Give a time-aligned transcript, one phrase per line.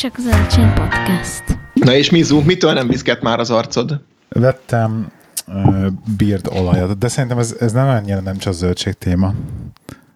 [0.00, 1.42] csak Zöldcsén Podcast.
[1.74, 4.00] Na és Mizu, mitől nem viszket már az arcod?
[4.28, 5.12] Vettem
[5.46, 5.86] uh,
[6.16, 9.34] beard olajat, de szerintem ez, ez nem annyira nem csak zöldség téma.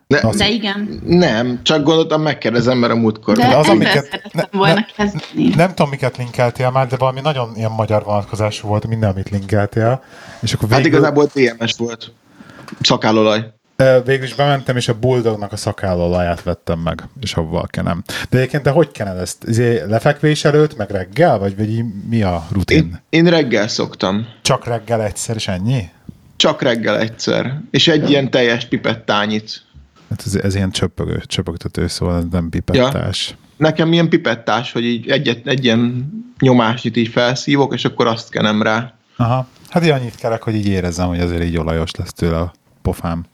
[0.07, 1.01] Ne, Az- De igen.
[1.07, 3.37] Nem, csak gondoltam megkérdezem, mert a múltkor.
[3.37, 5.49] De az, az, amiket- ne- volna ne- kezdeni.
[5.57, 10.03] Nem tudom, miket linkeltél már, de valami nagyon ilyen magyar vonatkozású volt minden, amit linkeltél.
[10.41, 12.13] És akkor Hát végül, igazából DMS volt.
[12.81, 13.54] Szakállolaj.
[14.05, 18.03] Végül is bementem, és a Bulldognak a szakállolaját vettem meg, és avval kenem.
[18.31, 19.45] De egyébként te hogy kened ezt?
[19.47, 22.77] Izé, lefekvés előtt, meg reggel, vagy, vagy mi a rutin?
[22.77, 24.27] Én, én reggel szoktam.
[24.43, 25.89] Csak reggel egyszer, és ennyi?
[26.37, 27.61] Csak reggel egyszer.
[27.71, 29.63] És egy ilyen teljes pipettányit.
[30.11, 33.37] Hát ez, ez ilyen csöpögő, csöpögtető, szóval ez nem pipettás.
[33.57, 38.63] Nekem ilyen pipettás, hogy így egyet, egy ilyen nyomást így felszívok, és akkor azt kenem
[38.63, 38.95] rá.
[39.17, 39.47] Aha.
[39.69, 42.53] Hát így annyit kerek, hogy így érezzem, hogy azért így olajos lesz tőle a
[42.83, 43.25] pofám.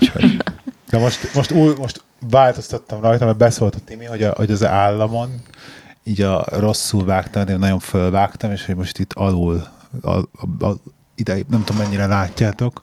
[0.00, 0.36] Úgyhogy.
[0.90, 4.64] De most, most, új, most változtattam rajta, mert beszólt a Timi, hogy, a, hogy az
[4.64, 5.42] államon
[6.04, 9.66] így a rosszul vágtam, de nagyon fölvágtam, és hogy most itt alul,
[10.00, 10.26] a, a,
[10.60, 10.76] a,
[11.14, 12.82] ide, nem tudom mennyire látjátok.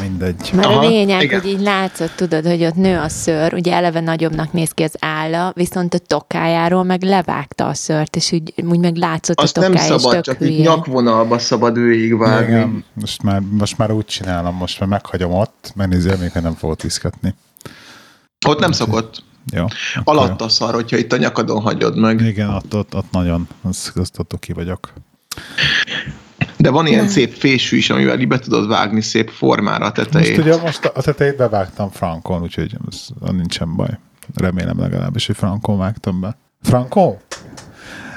[0.00, 0.50] Mindegy.
[0.54, 1.40] Mert Aha, a lényeg, igen.
[1.40, 4.94] hogy így látszott, tudod, hogy ott nő a szőr, ugye eleve nagyobbnak néz ki az
[4.98, 9.60] álla, viszont a tokájáról meg levágta a szőrt, és úgy, úgy meg látszott Azt a
[9.60, 10.50] nem tokája, és szabad, csak hülye.
[10.50, 12.54] így nyakvonalba szabad végigvágni.
[12.54, 16.82] Igen, most már, most már úgy csinálom, most már meghagyom ott, megnézi, amikor nem fogok
[16.82, 17.34] viszketni.
[18.46, 19.24] Ott nem szokott.
[19.52, 19.64] Jó.
[20.04, 22.20] Alatt a szar, hogyha itt a nyakadon hagyod meg.
[22.20, 24.92] Igen, ott, ott, ott nagyon, azt, azt ott ki vagyok.
[26.66, 30.10] De van ilyen szép fésű is, amivel így be tudod vágni szép formára a Most
[30.10, 30.38] tetejét.
[30.38, 33.98] ugye most a tetejét bevágtam Frankon, úgyhogy ez, nincsen baj.
[34.34, 36.36] Remélem legalábbis, hogy Frankon vágtam be.
[36.62, 37.16] Frankon?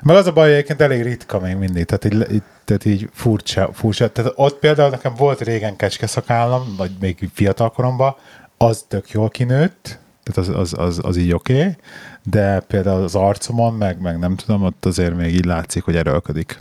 [0.02, 3.10] Meg az a baj, hogy egyébként elég ritka még mindig, tehát így, így, tehát így
[3.14, 4.10] furcsa, furcsa.
[4.10, 8.16] Tehát ott például nekem volt régen kecskeszakállam, vagy még fiatal koromban,
[8.58, 11.76] az tök jól kinőtt, tehát az, az, az, az így oké, okay,
[12.24, 16.60] de például az arcomon, meg, meg nem tudom, ott azért még így látszik, hogy erőlködik.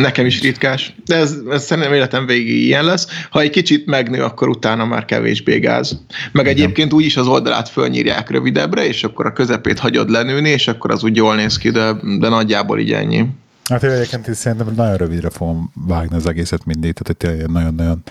[0.00, 0.94] Nekem is ritkás.
[1.04, 3.06] De ez, ez szerintem életem végig ilyen lesz.
[3.30, 6.00] Ha egy kicsit megnő, akkor utána már kevésbé gáz.
[6.32, 10.68] Meg egyébként úgy is az oldalát fölnyírják rövidebbre, és akkor a közepét hagyod lenőni, és
[10.68, 13.26] akkor az úgy jól néz ki, de, de nagyjából így ennyi.
[13.68, 18.02] Hát én egyébként szerintem nagyon rövidre fogom vágni az egészet mindig, tehát tényleg nagyon-nagyon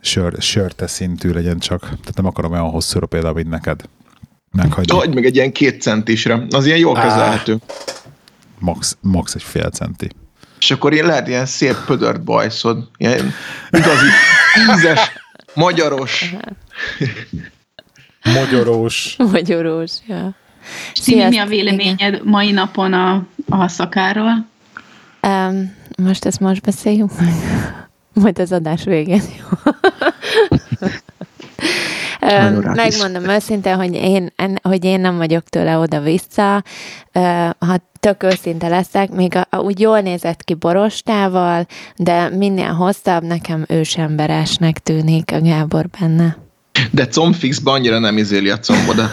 [0.00, 1.80] sör, sörte szintű legyen csak.
[1.80, 3.80] Tehát nem akarom olyan hosszúra például, mint neked.
[4.52, 4.96] Meghagyni.
[4.96, 6.46] Vagy meg egy ilyen két centisre.
[6.50, 7.58] Az ilyen jól kezelhető.
[8.58, 10.08] Max, max egy fél centi.
[10.62, 12.88] És akkor ilyen lehet ilyen szép pödört bajszod.
[12.96, 13.34] Ilyen
[13.70, 14.06] igazi
[14.74, 15.12] ízes,
[15.54, 16.34] magyaros.
[18.34, 19.16] Magyarós.
[19.18, 20.30] Magyarós, ja.
[21.04, 24.46] Timi, mi a véleményed mai napon a, a szakáról?
[25.22, 27.34] Um, most ezt most beszéljünk meg.
[28.12, 29.22] Majd az adás végén.
[29.38, 29.72] jó?
[32.74, 36.64] Megmondom őszintén, hogy én, en- hogy én nem vagyok tőle oda-vissza.
[37.12, 41.66] Ö, Ha tök őszinte leszek, még a, a, úgy jól nézett ki borostával,
[41.96, 46.36] de minél hosszabb, nekem ősemberesnek tűnik a Gábor benne.
[46.90, 49.10] De combfixban annyira nem izéli a combodat.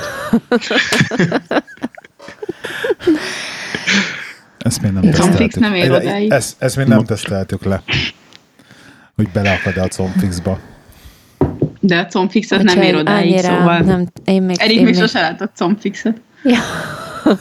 [4.57, 5.59] Ezt még nem teszteltük.
[5.59, 6.31] nem ér odáig.
[6.31, 7.81] Ezt, ezt még nem teszteltük le.
[9.15, 10.59] Hogy beleakad a combfixba.
[11.79, 13.79] De a combfixet nem ér odáig, szóval.
[13.79, 16.21] Nem, én még, Erik én még még, sose látott combfixet.
[16.43, 16.59] Ja.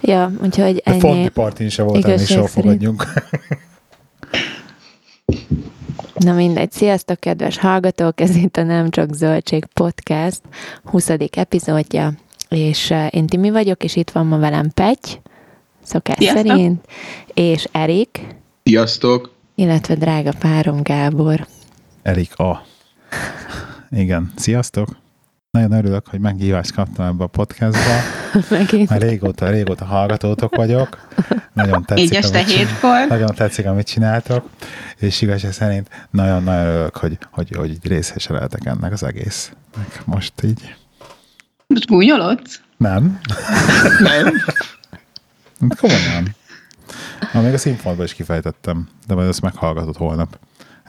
[0.00, 1.00] ja, úgyhogy ennyi.
[1.00, 2.48] Fondi partin se voltam, és szerint.
[2.48, 3.04] fogadjunk.
[6.14, 10.40] Na mindegy, sziasztok, kedves hallgatók, ez itt a Nem Csak Zöldség Podcast
[10.84, 11.08] 20.
[11.30, 12.12] epizódja,
[12.48, 15.08] és uh, én Timi vagyok, és itt van ma velem Petty,
[15.82, 16.46] szokás Sziasztok.
[16.46, 16.84] szerint,
[17.34, 18.20] és Erik,
[18.62, 19.37] Sziasztok!
[19.58, 21.46] Illetve drága párom Gábor.
[22.02, 22.66] Erik A.
[23.90, 24.88] Igen, sziasztok!
[25.50, 27.90] Nagyon örülök, hogy meghívást kaptam ebbe a podcastba.
[28.58, 28.90] Megint.
[28.90, 31.08] Már régóta, régóta hallgatótok vagyok.
[31.52, 33.06] Nagyon tetszik, Így este hétkor.
[33.08, 34.48] nagyon tetszik, amit csináltok,
[34.98, 40.74] és igazság szerint nagyon-nagyon örülök, hogy, hogy, hogy részese lehetek ennek az egésznek most így.
[41.66, 42.60] Most gúnyolodsz?
[42.76, 43.20] Nem?
[44.00, 44.32] Nem?
[45.80, 46.34] Komolyan.
[47.32, 50.38] Na, még a színfoltban is kifejtettem, de majd ezt meghallgatod holnap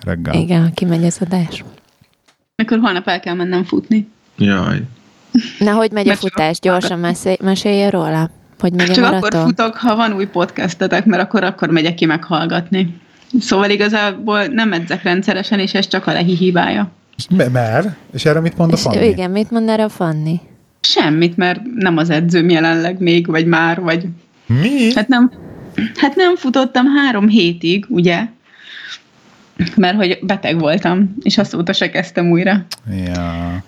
[0.06, 0.34] reggel.
[0.34, 1.64] Igen, ha kimegy az adás.
[2.56, 4.08] Akkor holnap el kell mennem futni.
[4.38, 4.82] Jaj.
[5.60, 6.58] Na, hogy megy a Mert futás?
[6.58, 8.30] akkor- Gyorsan mesélj, mesélj róla.
[8.60, 9.46] Hogy megy a Csak akkor maraton?
[9.48, 12.98] futok, ha van új podcastetek, mert akkor, akkor megyek ki meghallgatni.
[13.40, 16.92] Szóval igazából nem edzek rendszeresen, és ez csak a lehi hibája.
[17.18, 17.96] És me- Mer?
[18.14, 19.06] És erre mit mond a És, Fanni?
[19.08, 20.40] igen, mit mond erre a Fanni?
[20.82, 24.06] Semmit, mert nem az edzőm jelenleg még, vagy már, vagy...
[24.46, 24.94] Mi?
[24.96, 25.32] Hát nem,
[25.96, 28.26] hát nem futottam három hétig, ugye?
[29.76, 32.66] Mert hogy beteg voltam, és azóta se kezdtem újra.
[33.06, 33.64] Ja.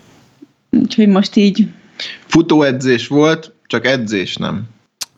[0.69, 1.67] Úgyhogy most így
[2.25, 4.63] Futóedzés volt, csak edzés nem.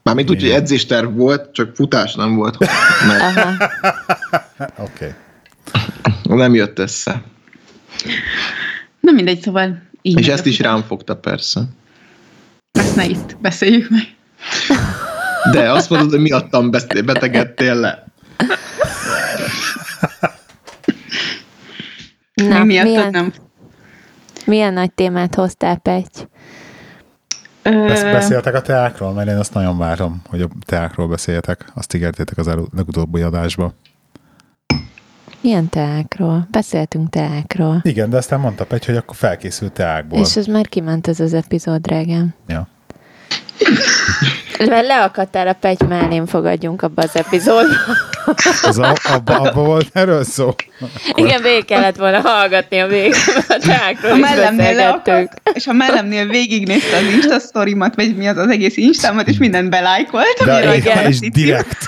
[0.03, 2.57] Mármint úgy, hogy edzésterv volt, csak futás nem volt.
[3.07, 3.63] Mert.
[4.87, 5.13] Oké.
[6.23, 7.23] nem jött össze.
[8.99, 10.19] Na mindegy, szóval így.
[10.19, 11.61] És ezt is rám fogta persze.
[12.71, 14.15] Ezt ne itt beszéljük meg.
[15.51, 16.71] De azt mondod, hogy miattam
[17.05, 18.03] betegedtél le.
[22.33, 23.33] Na, Még miattad milyen, nem.
[24.45, 26.27] milyen nagy témát hoztál, Pety?
[27.61, 29.13] Ö, Besz- beszéltek a teákról?
[29.13, 31.65] Mert én azt nagyon várom, hogy a teákról beszéljetek.
[31.73, 33.73] Azt ígértétek az elu- legutóbbi adásba.
[35.41, 36.47] Milyen teákról?
[36.51, 37.79] Beszéltünk teákról.
[37.83, 40.19] Igen, de aztán mondta Pegy, hogy akkor felkészült teákból.
[40.19, 42.33] És ez már kiment ez az epizód, drágám.
[42.47, 42.67] Ja.
[44.69, 47.75] Mert leakadtál a Pety mellén, fogadjunk abba az epizódba.
[48.61, 50.55] Az a, abba, abba volt erről szó?
[51.15, 55.73] Igen, végig kellett volna hallgatni a végén, mert a teákról a mellemnél leakadt, és a
[55.73, 60.75] mellemnél végignézte az Insta sztorimat, vagy mi az az egész Instámat, és mindent belájkolt, De
[60.75, 61.07] igen.
[61.07, 61.85] és direkt.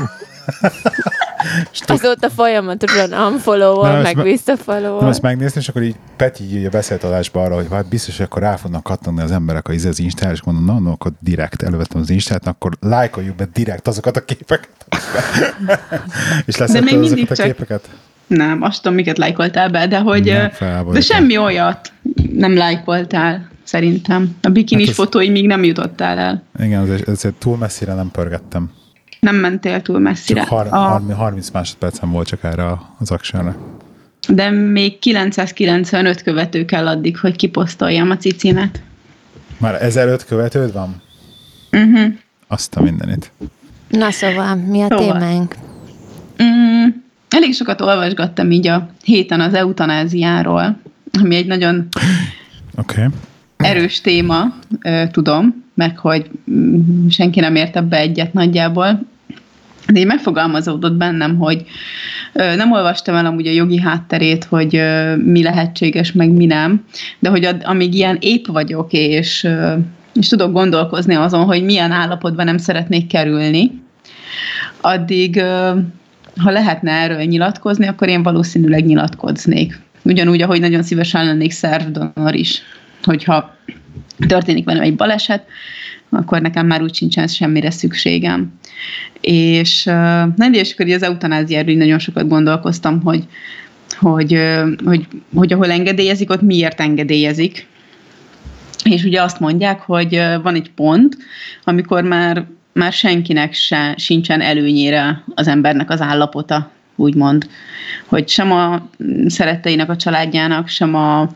[1.71, 5.95] És Azóta folyamatosan unfollow Nem, ezt meg me- visszafollow Nem, ezt megnézni, és akkor így
[6.15, 9.31] Peti így ugye beszélt adásba arra, hogy hát biztos, hogy akkor rá fognak kattogni az
[9.31, 12.71] emberek a izé az Instára, és mondom, na, no, akkor direkt elővettem az Instát, akkor
[12.79, 14.69] lájkoljuk be direkt azokat a képeket.
[16.45, 17.89] és még leszetted mindig azokat a csak- képeket?
[18.27, 20.23] Nem, azt tudom, miket lájkoltál be, de hogy...
[20.59, 21.91] Nem, de semmi olyat
[22.33, 24.35] nem lájkoltál, szerintem.
[24.41, 26.43] A bikinis Hát az- fotói még nem jutottál el.
[26.59, 28.71] Igen, ezért, ezért túl messzire nem pörgettem.
[29.25, 30.39] Nem mentél túl messzire.
[30.39, 32.65] Csak har- a, 30, 30 másodpercem volt csak erre
[32.99, 33.55] az actionre.
[34.29, 38.81] de még 995 követő kell addig, hogy kiposztoljam a cicimet.
[39.57, 41.01] Már 1005 követőd van?
[41.71, 42.13] Uh-huh.
[42.47, 43.31] Azt a mindenit.
[43.89, 45.19] Na szóval, mi a Szóval.
[45.19, 45.55] témánk?
[46.43, 46.87] Mm,
[47.29, 50.77] elég sokat olvasgattam így a héten az eutanáziáról,
[51.21, 51.87] ami egy nagyon.
[52.77, 53.05] Okay.
[53.57, 54.53] erős téma,
[55.11, 58.99] tudom, meg hogy mm, senki nem ért ebbe egyet nagyjából,
[59.87, 61.65] de így megfogalmazódott bennem, hogy
[62.33, 66.85] nem olvastam el amúgy a jogi hátterét, hogy ö, mi lehetséges, meg mi nem,
[67.19, 69.73] de hogy amíg ilyen épp vagyok, és, ö,
[70.13, 73.83] és tudok gondolkozni azon, hogy milyen állapotban nem szeretnék kerülni,
[74.81, 75.41] addig,
[76.37, 79.79] ha lehetne erről nyilatkozni, akkor én valószínűleg nyilatkoznék.
[80.03, 82.61] Ugyanúgy, ahogy nagyon szívesen lennék szervdonor is,
[83.03, 83.55] hogyha
[84.27, 85.45] történik velem egy baleset,
[86.15, 88.53] akkor nekem már úgy sincsen semmire szükségem.
[89.21, 89.83] És
[90.35, 93.23] nem, és akkor az eutanáziáról így nagyon sokat gondolkoztam, hogy,
[93.97, 94.39] hogy,
[94.85, 97.67] hogy, hogy ahol engedélyezik, ott miért engedélyezik.
[98.83, 101.17] És ugye azt mondják, hogy van egy pont,
[101.63, 107.49] amikor már, már senkinek se, sincsen előnyére az embernek az állapota, úgymond.
[108.05, 108.89] Hogy sem a
[109.27, 111.29] szeretteinek, a családjának, sem a,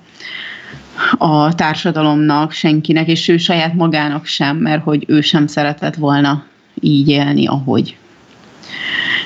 [1.17, 6.43] a társadalomnak, senkinek, és ő saját magának sem, mert hogy ő sem szeretett volna
[6.79, 7.97] így élni, ahogy.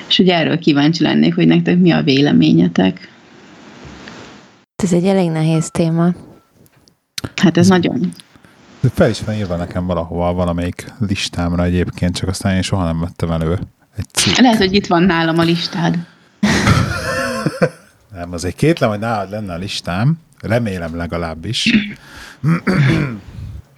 [0.08, 3.12] És ugye erről kíváncsi lennék, hogy nektek mi a véleményetek.
[4.82, 6.12] Ez egy elég nehéz téma.
[7.36, 8.12] Hát ez nagyon...
[8.80, 13.00] De fel is van írva nekem valahova, valamelyik listámra egyébként, csak aztán én soha nem
[13.00, 13.58] vettem elő
[13.96, 14.36] egy cikk.
[14.36, 15.98] Lehet, hogy itt van nálam a listád.
[18.14, 20.18] Nem, azért kétlem, hogy nálad lenne a listám.
[20.46, 21.74] Remélem legalábbis.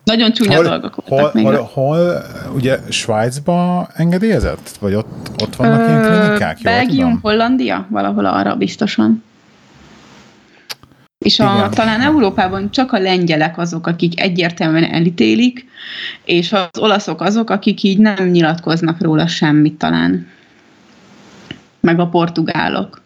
[0.05, 2.23] Nagyon csúnya dolgok voltak hol, hol, hol,
[2.55, 4.69] ugye Svájcba engedélyezett?
[4.81, 6.61] Vagy ott, ott vannak ilyen klinikák?
[6.61, 7.19] Jól Belgium, tudom?
[7.23, 7.87] Hollandia?
[7.91, 9.25] Valahol arra biztosan.
[11.19, 11.71] És a, Igen.
[11.71, 15.67] talán Európában csak a lengyelek azok, akik egyértelműen elítélik,
[16.25, 20.27] és az olaszok azok, akik így nem nyilatkoznak róla semmit talán.
[21.81, 23.01] Meg a portugálok.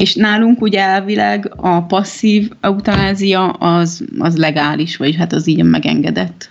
[0.00, 6.50] És nálunk ugye elvileg a passzív eutanázia az, az legális, vagy hát az így megengedett.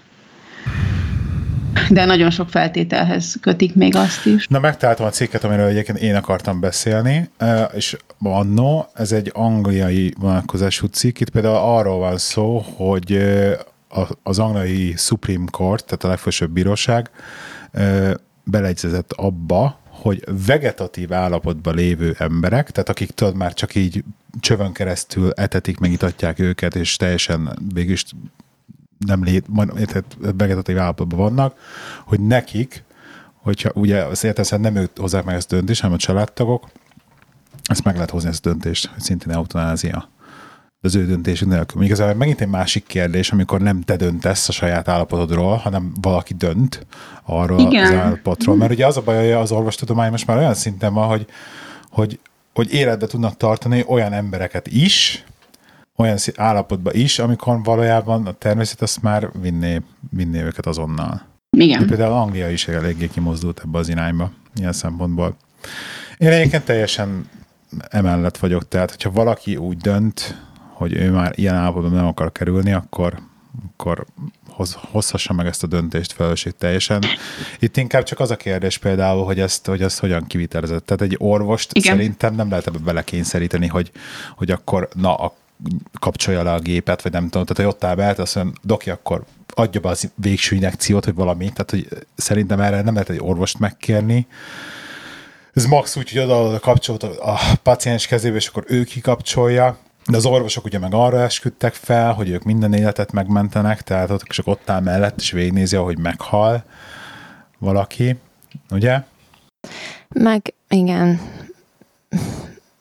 [1.90, 4.48] De nagyon sok feltételhez kötik még azt is.
[4.48, 10.14] Na, megtaláltam a cikket, amiről egyébként én akartam beszélni, eh, és annó, ez egy angliai
[10.20, 13.18] vonatkozású cikk, itt például arról van szó, hogy
[13.90, 17.10] a- az angliai Supreme Court, tehát a legfelsőbb bíróság
[17.72, 18.12] eh,
[18.44, 24.04] beleegyezett abba, hogy vegetatív állapotban lévő emberek, tehát akik tudod már csak így
[24.40, 28.06] csövön keresztül etetik, megitatják őket, és teljesen végülis
[28.98, 31.58] nem lét, majd, vegetatív állapotban vannak,
[32.06, 32.84] hogy nekik,
[33.34, 36.70] hogyha ugye az értelmesen nem ők hozzák meg ezt a döntést, hanem a családtagok,
[37.64, 40.10] ezt meg lehet hozni ezt a döntést, hogy szintén eutanázia.
[40.82, 41.82] Az ő döntésük nélkül.
[41.82, 46.34] Még ez megint egy másik kérdés, amikor nem te döntesz a saját állapotodról, hanem valaki
[46.34, 46.86] dönt
[47.24, 47.86] arról Igen.
[47.86, 48.56] az állapotról.
[48.56, 51.26] Mert ugye az a baj, hogy az orvostudomány most már olyan szinten van, hogy,
[51.90, 52.20] hogy,
[52.54, 55.24] hogy életbe tudnak tartani olyan embereket is,
[55.96, 59.82] olyan állapotba is, amikor valójában a természet azt már vinné,
[60.12, 61.22] vinné őket azonnal.
[61.58, 61.88] Igen.
[61.88, 65.36] Például Anglia is eléggé kimozdult ebbe az irányba, ilyen szempontból.
[66.18, 67.30] Én egyébként teljesen
[67.90, 70.48] emellett vagyok, tehát hogyha valaki úgy dönt,
[70.80, 73.20] hogy ő már ilyen állapotban nem akar kerülni, akkor,
[73.72, 74.06] akkor
[74.50, 77.04] hoz, hozhassa meg ezt a döntést felelősség teljesen.
[77.60, 80.86] Itt inkább csak az a kérdés például, hogy ezt, hogy ezt hogyan kivitelezett.
[80.86, 81.96] Tehát egy orvost Igen.
[81.96, 83.92] szerintem nem lehet ebbe belekényszeríteni, hogy,
[84.36, 85.36] hogy akkor na, a,
[86.00, 88.90] kapcsolja le a gépet, vagy nem tudom, tehát hogy ott áll be, azt mondja, doki,
[88.90, 91.44] akkor adja be az végső injekciót, vagy valami.
[91.44, 94.28] Tehát, hogy szerintem erre nem lehet egy orvost megkérni.
[95.54, 99.78] Ez max úgy, hogy oda a kapcsolat a paciens kezébe, és akkor ő kikapcsolja.
[100.10, 104.22] De az orvosok ugye meg arra esküdtek fel, hogy ők minden életet megmentenek, tehát ott
[104.22, 106.64] csak ott áll mellett, és végignézi, ahogy meghal
[107.58, 108.16] valaki,
[108.72, 109.02] ugye?
[110.10, 111.20] Meg igen,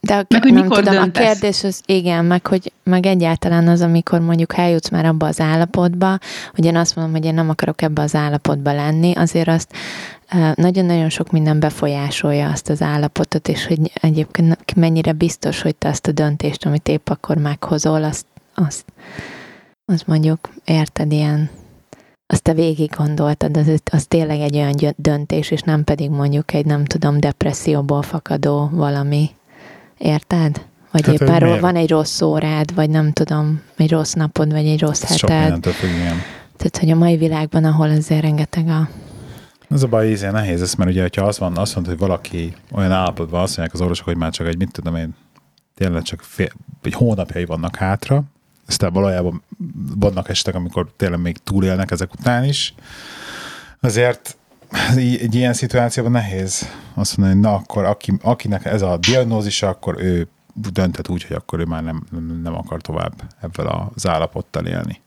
[0.08, 1.24] de a, meg, hogy nem mikor tudom, döntesz?
[1.24, 5.40] a kérdés az igen, meg hogy meg egyáltalán az, amikor mondjuk eljutsz már abba az
[5.40, 6.18] állapotba,
[6.54, 9.72] hogy én azt mondom, hogy én nem akarok ebbe az állapotba lenni, azért azt
[10.54, 16.06] nagyon-nagyon sok minden befolyásolja azt az állapotot, és hogy egyébként mennyire biztos, hogy te azt
[16.06, 18.84] a döntést, amit épp akkor meghozol, azt, azt,
[19.84, 21.50] azt mondjuk érted ilyen
[22.30, 26.64] azt te végig gondoltad, az, az tényleg egy olyan döntés, és nem pedig mondjuk egy,
[26.64, 29.30] nem tudom, depresszióból fakadó valami.
[29.98, 30.66] Érted?
[30.90, 34.66] Vagy Tehát, éppen ro- van egy rossz órád, vagy nem tudom, egy rossz napod, vagy
[34.66, 35.18] egy rossz Ez heted.
[35.18, 35.62] Sok
[36.56, 38.88] Tehát, hogy a mai világban, ahol azért rengeteg a
[39.70, 42.54] ez a baj, ez nehéz ez, mert ugye, hogyha az van, azt mondod, hogy valaki
[42.72, 45.14] olyan állapotban azt mondják az orvosok, hogy már csak egy, mit tudom én,
[45.74, 46.48] tényleg csak fél,
[46.82, 48.22] egy hónapjai vannak hátra,
[48.66, 49.42] aztán valójában
[49.98, 52.74] vannak estek, amikor tényleg még túlélnek ezek után is.
[53.80, 54.36] Azért
[54.96, 59.96] egy ilyen szituációban nehéz azt mondani, hogy na akkor aki, akinek ez a diagnózisa, akkor
[59.98, 62.06] ő dönthet úgy, hogy akkor ő már nem,
[62.42, 65.00] nem akar tovább ebben az állapottal élni.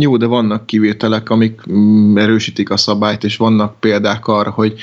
[0.00, 4.74] Jó, de vannak kivételek, amik mm, erősítik a szabályt, és vannak példák arra, hogy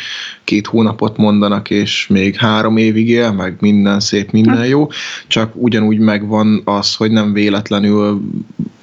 [0.44, 4.88] két hónapot mondanak, és még három évig él, meg minden szép, minden jó,
[5.28, 8.22] csak ugyanúgy megvan az, hogy nem véletlenül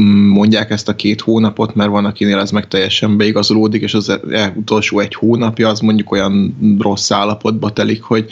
[0.02, 4.08] mm, mondják ezt a két hónapot, mert van, akinél ez meg teljesen beigazolódik, és az
[4.30, 8.30] e, utolsó egy hónapja az mondjuk olyan rossz állapotba telik, hogy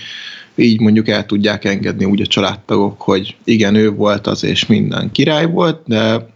[0.54, 5.10] így mondjuk el tudják engedni úgy a családtagok, hogy igen, ő volt az, és minden
[5.10, 6.28] király volt, de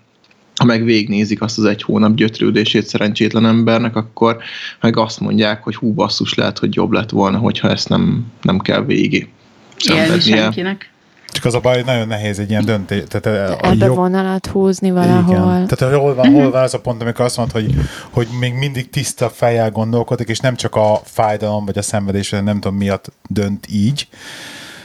[0.64, 4.36] ha meg végnézik azt az egy hónap gyötrődését szerencsétlen embernek, akkor
[4.80, 8.58] meg azt mondják, hogy hú basszus lehet, hogy jobb lett volna, hogyha ezt nem, nem
[8.58, 9.28] kell végig
[9.76, 10.92] senkinek.
[11.26, 13.02] Csak az a baj, hogy nagyon nehéz egy ilyen döntés.
[13.08, 13.96] Tehát a Ebbe jog...
[13.96, 15.54] vonalat húzni valahol.
[15.54, 15.66] Igen.
[15.66, 17.74] Tehát hol van, hol van az a pont, amikor azt mondod, hogy,
[18.10, 22.60] hogy még mindig tiszta fejjel gondolkodik, és nem csak a fájdalom vagy a szenvedés, nem
[22.60, 24.08] tudom miatt dönt így,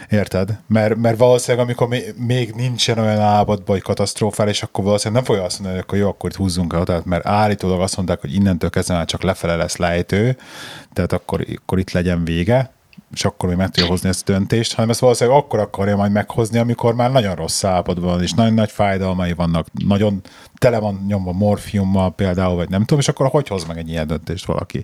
[0.09, 0.59] Érted?
[0.67, 5.59] Mert, mert valószínűleg, amikor még nincsen olyan állapotban, hogy katasztrófális, akkor valószínűleg nem fogja azt
[5.59, 8.69] mondani, hogy akkor jó, akkor itt húzzunk el tehát mert állítólag azt mondták, hogy innentől
[8.69, 10.37] kezdve már csak lefele lesz lejtő,
[10.93, 12.71] tehát akkor, akkor itt legyen vége,
[13.13, 16.11] és akkor még meg tudja hozni ezt a döntést, hanem ezt valószínűleg akkor akarja majd
[16.11, 20.21] meghozni, amikor már nagyon rossz állapotban van, és nagyon nagy fájdalmai vannak, nagyon
[20.59, 24.07] tele van nyomva morfiummal például, vagy nem tudom, és akkor hogy hoz meg egy ilyen
[24.07, 24.83] döntést valaki?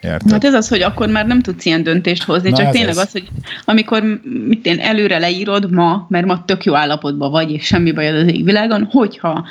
[0.00, 0.30] Érted?
[0.30, 2.96] Hát ez az, hogy akkor már nem tudsz ilyen döntést hozni, Na csak tényleg ez.
[2.98, 3.28] az, hogy
[3.64, 8.14] amikor mit én előre leírod ma, mert ma tök jó állapotban vagy, és semmi bajod
[8.14, 9.46] az égvilágon, hogyha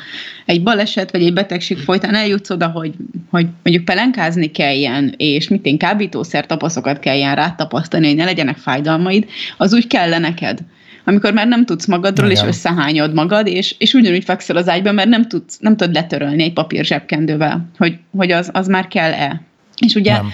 [0.45, 2.93] egy baleset vagy egy betegség folytán eljutsz oda, hogy,
[3.29, 9.25] hogy mondjuk pelenkázni kelljen, és mit én kábítószer tapaszokat kelljen rátapasztani, hogy ne legyenek fájdalmaid,
[9.57, 10.59] az úgy kell neked
[11.07, 12.43] amikor már nem tudsz magadról, Igen.
[12.43, 16.43] és összehányod magad, és, és ugyanúgy fekszel az ágyba, mert nem, tudsz, nem tudod letörölni
[16.43, 19.41] egy papír zsebkendővel, hogy, hogy az, az már kell-e.
[19.85, 20.31] És ugye nem.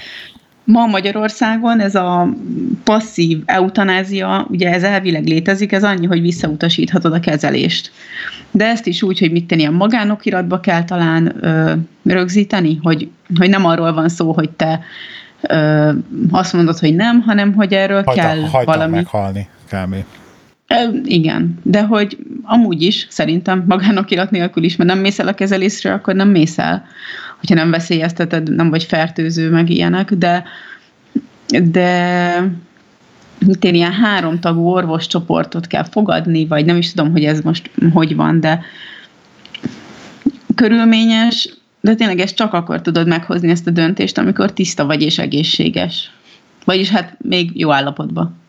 [0.64, 2.30] ma Magyarországon ez a
[2.84, 7.92] passzív eutanázia, ugye ez elvileg létezik, ez annyi, hogy visszautasíthatod a kezelést.
[8.52, 13.50] De ezt is úgy, hogy mit tenni, a magánokiratba kell talán ö, rögzíteni, hogy, hogy
[13.50, 14.80] nem arról van szó, hogy te
[15.42, 15.92] ö,
[16.32, 18.96] azt mondod, hogy nem, hanem hogy erről hagyta, kell valami.
[18.96, 19.96] meghalni, kb.
[21.04, 25.94] Igen, de hogy amúgy is szerintem magánokirat nélkül is, mert nem mész el a kezelésre,
[25.94, 26.86] akkor nem mész el,
[27.40, 30.44] hogyha nem veszélyezteted, nem vagy fertőző, meg ilyenek, de
[31.62, 32.40] de
[33.46, 37.72] mint én ilyen három tagú orvoscsoportot kell fogadni, vagy nem is tudom, hogy ez most
[37.94, 38.62] hogy van, de
[40.56, 41.50] körülményes,
[41.82, 46.12] de tényleg ezt csak akkor tudod meghozni ezt a döntést, amikor tiszta vagy és egészséges.
[46.66, 48.42] Vagyis hát még jó állapotban.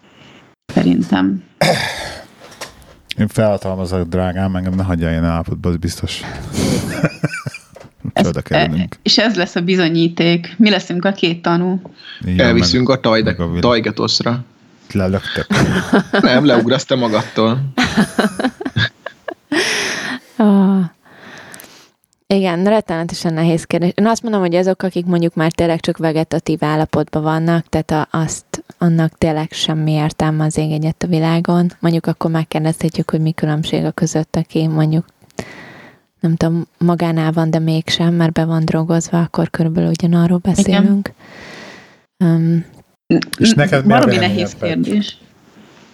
[0.74, 1.42] Szerintem.
[3.18, 6.20] Én felhatalmazok, drágám, engem ne hagyja ilyen állapotba, az biztos.
[8.12, 10.54] Ez, e, és ez lesz a bizonyíték.
[10.58, 11.80] Mi leszünk a két tanú.
[12.20, 14.44] Igen, Elviszünk meg, a, tajde, a tajgetoszra.
[14.92, 15.46] Lelöktek.
[16.20, 17.60] Nem, leugrasz te magadtól.
[20.36, 20.84] Oh.
[22.26, 23.92] Igen, rettenetesen nehéz kérdés.
[23.94, 28.18] Én azt mondom, hogy azok, akik mondjuk már tényleg csak vegetatív állapotban vannak, tehát a,
[28.18, 31.70] azt annak tényleg semmi értelme az ég a világon.
[31.80, 35.04] Mondjuk akkor megkérdezhetjük, hogy mi különbség a között, aki mondjuk
[36.20, 41.12] nem tudom, magánál van, de mégsem, mert be van drogozva, akkor körülbelül ugyanarról beszélünk.
[42.24, 42.64] Um,
[43.38, 45.18] És neked mi nehéz kérdés.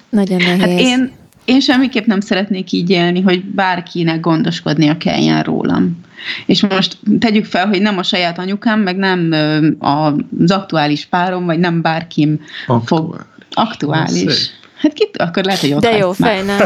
[0.08, 0.88] Nagyon hát nehéz.
[0.88, 1.12] Hát én,
[1.44, 6.00] én semmiképp nem szeretnék így élni, hogy bárkinek gondoskodnia kelljen rólam.
[6.46, 9.34] És most tegyük fel, hogy nem a saját anyukám, meg nem
[9.78, 12.86] az aktuális párom, vagy nem bárkim aktuális.
[12.86, 13.26] fog...
[13.50, 14.50] Aktuális.
[14.76, 16.58] Hát ki, akkor lehet, hogy ott De jó fej, nem?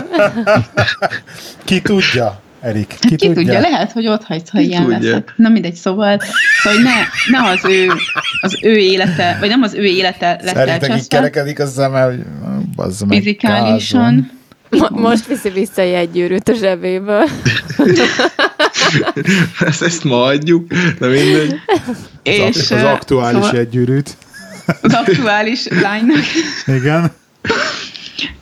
[1.64, 2.42] ki tudja?
[2.60, 3.34] Erik, ki, ki tudja?
[3.34, 3.60] tudja?
[3.60, 4.98] Lehet, hogy ott hagysz, ha ki ilyen tudja?
[4.98, 5.32] leszek.
[5.36, 6.20] Na mindegy, szóval,
[6.62, 6.92] szóval ne,
[7.38, 7.92] ne az, ő,
[8.40, 12.18] az ő élete, vagy nem az ő élete lesz Szerintem így kerekedik a szeme, hogy
[12.76, 14.30] bazd meg, Fizikálisan.
[14.78, 17.28] Mo- most viszi vissza egy jegygyűrűt a zsebéből.
[19.66, 21.54] ezt, ezt ma adjuk, de mindegy.
[22.22, 24.16] És, az, az aktuális szóval, jegygyűrűt.
[24.82, 26.24] Az aktuális lánynak.
[26.78, 27.12] Igen.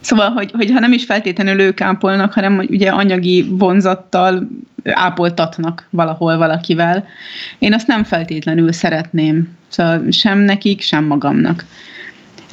[0.01, 4.49] Szóval, hogy, hogy ha nem is feltétlenül ők ápolnak, hanem ugye anyagi vonzattal
[4.85, 7.07] ápoltatnak valahol valakivel.
[7.59, 9.49] Én azt nem feltétlenül szeretném.
[9.69, 11.65] Szóval sem nekik, sem magamnak.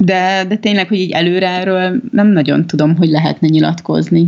[0.04, 4.26] De, de tényleg, hogy így előre erről nem nagyon tudom, hogy lehetne nyilatkozni.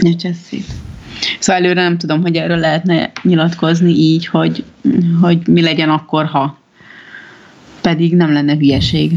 [0.00, 0.66] Ne cseszít.
[1.38, 4.64] Szóval előre nem tudom, hogy erről lehetne nyilatkozni így, hogy,
[5.20, 6.58] hogy mi legyen akkor, ha.
[7.80, 9.12] Pedig nem lenne hülyeség.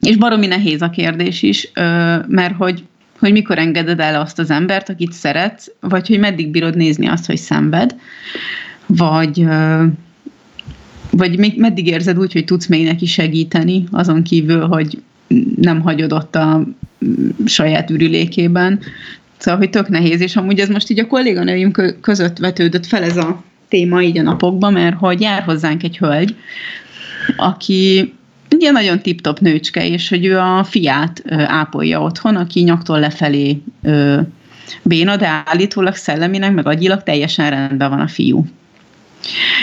[0.00, 1.70] És baromi nehéz a kérdés is,
[2.26, 2.84] mert hogy,
[3.18, 7.26] hogy mikor engeded el azt az embert, akit szeretsz, vagy hogy meddig bírod nézni azt,
[7.26, 7.94] hogy szenved,
[8.86, 9.46] vagy,
[11.10, 15.02] vagy még meddig érzed úgy, hogy tudsz még neki segíteni, azon kívül, hogy
[15.60, 16.64] nem hagyod ott a
[17.44, 18.80] saját ürülékében.
[19.36, 23.16] Szóval, hogy tök nehéz, és amúgy ez most így a kolléganőim között vetődött fel ez
[23.16, 26.34] a téma így a napokban, mert hogy jár hozzánk egy hölgy,
[27.36, 28.12] aki
[28.54, 33.62] ugye nagyon tip-top nőcske, és hogy ő a fiát ápolja otthon, aki nyaktól lefelé
[34.82, 38.46] béna, de állítólag szelleminek, meg agyilag teljesen rendben van a fiú.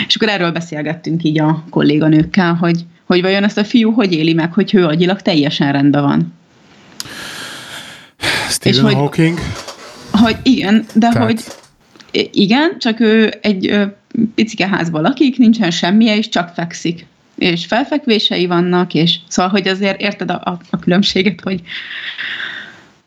[0.06, 4.32] És akkor erről beszélgettünk így a kolléganőkkel, hogy, hogy vajon ezt a fiú hogy éli
[4.32, 6.34] meg, hogy ő agyilag teljesen rendben van.
[8.48, 9.38] Stephen és Hawking.
[10.10, 11.26] Hogy, hogy igen, de Tehát...
[11.26, 11.40] hogy
[12.32, 13.80] igen, csak ő egy
[14.34, 17.06] picike házban lakik, nincsen semmije, és csak fekszik
[17.38, 21.62] és felfekvései vannak, és szóval, hogy azért érted a, a, a különbséget, hogy,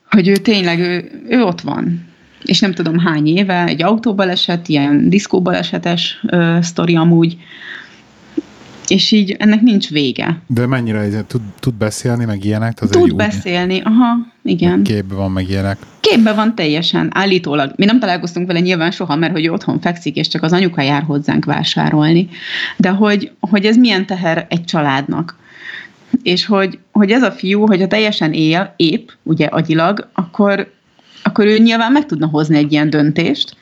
[0.10, 2.10] hogy ő tényleg, ő, ő ott van.
[2.46, 7.38] És nem tudom hány éve, egy autóbaleset, ilyen diszkóbalesetes ö, sztori amúgy,
[8.92, 10.42] és így ennek nincs vége.
[10.48, 12.78] De mennyire tud, tud beszélni, meg ilyenek?
[12.82, 14.84] Az tud beszélni, úgy, aha, igen.
[14.84, 15.78] Képben van, meg ilyenek.
[16.00, 17.74] Képben van teljesen, állítólag.
[17.76, 21.04] Mi nem találkoztunk vele nyilván soha, mert hogy otthon fekszik, és csak az anyuka jár
[21.04, 22.30] hozzánk vásárolni.
[22.78, 25.36] De hogy, hogy ez milyen teher egy családnak.
[26.24, 30.72] És hogy, hogy ez a fiú, hogyha teljesen él, épp, ugye agyilag, akkor,
[31.24, 33.56] akkor ő nyilván meg tudna hozni egy ilyen döntést,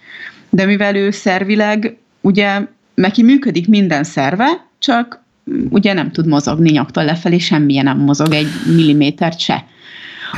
[0.49, 5.23] de mivel ő szervileg, ugye neki működik minden szerve, csak
[5.69, 9.65] ugye nem tud mozogni nyaktól lefelé, semmilyen nem mozog, egy millimétert se.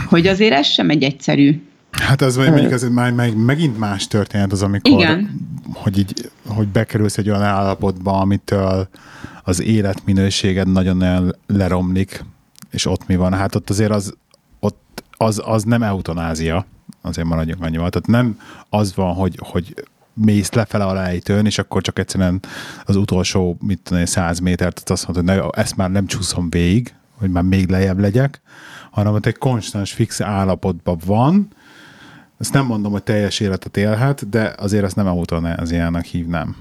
[0.05, 4.51] Hogy azért ez sem egy egyszerű Hát ez mondjuk ez már meg, megint más történet
[4.51, 5.29] az, amikor Igen.
[5.73, 8.87] Hogy, így, hogy bekerülsz egy olyan állapotba, amitől
[9.43, 12.23] az életminőséged nagyon leromlik,
[12.71, 13.33] és ott mi van?
[13.33, 14.13] Hát ott azért az,
[14.59, 16.65] ott az, az nem eutanázia,
[17.01, 17.89] azért maradjunk annyival.
[17.89, 19.73] Tehát nem az van, hogy, hogy
[20.13, 22.39] mész lefele a lejtőn, és akkor csak egyszerűen
[22.85, 26.93] az utolsó, mit tudom, száz métert azt mondod, hogy ne, ezt már nem csúszom végig,
[27.17, 28.41] hogy már még lejjebb legyek,
[28.91, 31.47] hanem hogy egy konstans fix állapotban van,
[32.41, 36.55] ezt nem mondom, hogy teljes életet élhet, de azért ezt nem eutanáziának hívnám.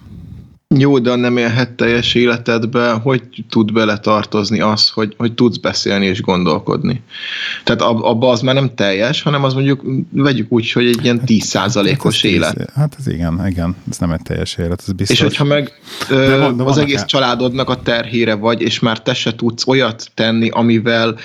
[0.79, 6.21] Jó, de nem élhet teljes életedbe, hogy tud beletartozni az, hogy, hogy tudsz beszélni és
[6.23, 7.03] gondolkodni.
[7.65, 12.23] Tehát abba az már nem teljes, hanem az mondjuk, vegyük úgy, hogy egy ilyen 10%-os
[12.23, 12.55] hát, élet.
[12.55, 15.17] Tíz, hát ez igen, igen, ez nem egy teljes élet, ez biztos.
[15.17, 17.07] És hogyha meg de van, de az egész el...
[17.07, 21.17] családodnak a terhére vagy, és már te se tudsz olyat tenni, amivel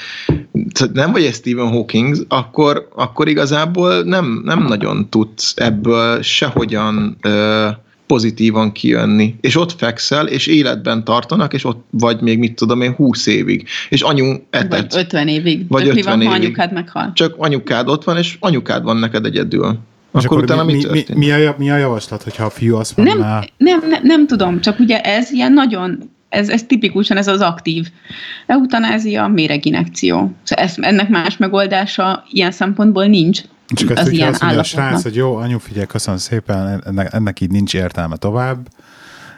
[0.93, 7.17] nem vagy egy Stephen Hawking, akkor, akkor igazából nem, nem nagyon tudsz ebből sehogyan
[8.07, 9.35] pozitívan kijönni.
[9.41, 13.67] És ott fekszel, és életben tartanak, és ott vagy még mit tudom én, 20 évig.
[13.89, 14.93] És anyu etett.
[14.93, 15.67] Vagy 50 évig.
[15.67, 16.45] Vagy Tök 50 mi van, évig.
[16.45, 17.11] anyukád meghal?
[17.13, 19.77] Csak anyukád ott van, és anyukád van neked egyedül.
[20.17, 22.97] És akkor, utána mi, mi, mi, mi, a, mi a javaslat, hogyha a fiú azt
[22.97, 23.39] mondaná?
[23.39, 27.41] Nem, nem, nem, nem tudom, csak ugye ez ilyen nagyon ez, ez tipikusan ez az
[27.41, 27.87] aktív
[28.45, 30.31] eutanázia, méreginekció.
[30.43, 34.63] Szóval ez, ennek más megoldása ilyen szempontból nincs, Csak az hogyha ilyen azt mondja a
[34.63, 38.67] srác, hogy jó, anyu, figyelj, köszönöm szépen, ennek, ennek így nincs értelme tovább.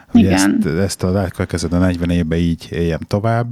[0.08, 0.32] Hogy Igen.
[0.32, 3.46] ezt, ezt a elkövetkező 40 évben így éljem tovább.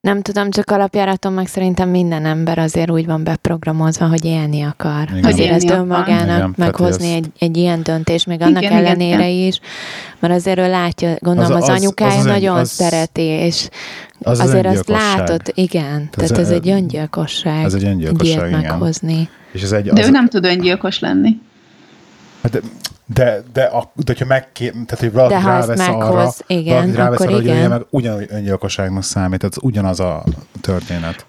[0.00, 5.08] Nem tudom, csak alapjáraton meg szerintem minden ember azért úgy van beprogramozva, hogy élni akar.
[5.10, 5.24] Igen.
[5.24, 9.28] Azért Élni ezt önmagának Igen, meghozni ezt- egy, egy ilyen döntés, még annak Igen, ellenére
[9.28, 9.46] igen.
[9.46, 9.60] is,
[10.18, 13.68] mert azért ő látja, gondolom Az- az, az- anyukája az az nagyon az- szereti, és
[14.22, 15.18] Az az azért azt öngyilkosság.
[15.18, 17.64] látod, igen, Ez tehát ez a- egy öngyilkosság.
[17.64, 18.60] Ez egy öngyilkosság, igen.
[18.60, 19.28] meghozni.
[19.52, 21.30] És ez egy, De az, ő nem tud öngyilkos lenni.
[22.42, 22.62] Hát
[23.14, 26.96] de, de, a, de hogyha megké, tehát, hogy valaki De rávesz arra, meghoz, igen, valaki
[26.96, 27.56] rávesz akkor arra, hogy igen.
[27.56, 30.24] ölje meg, ugyanúgy öngyilkosságnak számít, tehát az ugyanaz a
[30.60, 31.26] történet.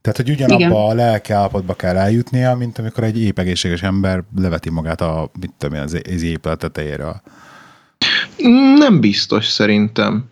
[0.00, 0.72] Tehát, hogy ugyanabba Igen.
[0.72, 5.52] a lelki állapotba kell eljutnia, mint amikor egy épp egészséges ember leveti magát a, mit
[5.58, 7.20] tudom én, az, az épület tetejéről.
[8.78, 10.24] Nem biztos szerintem.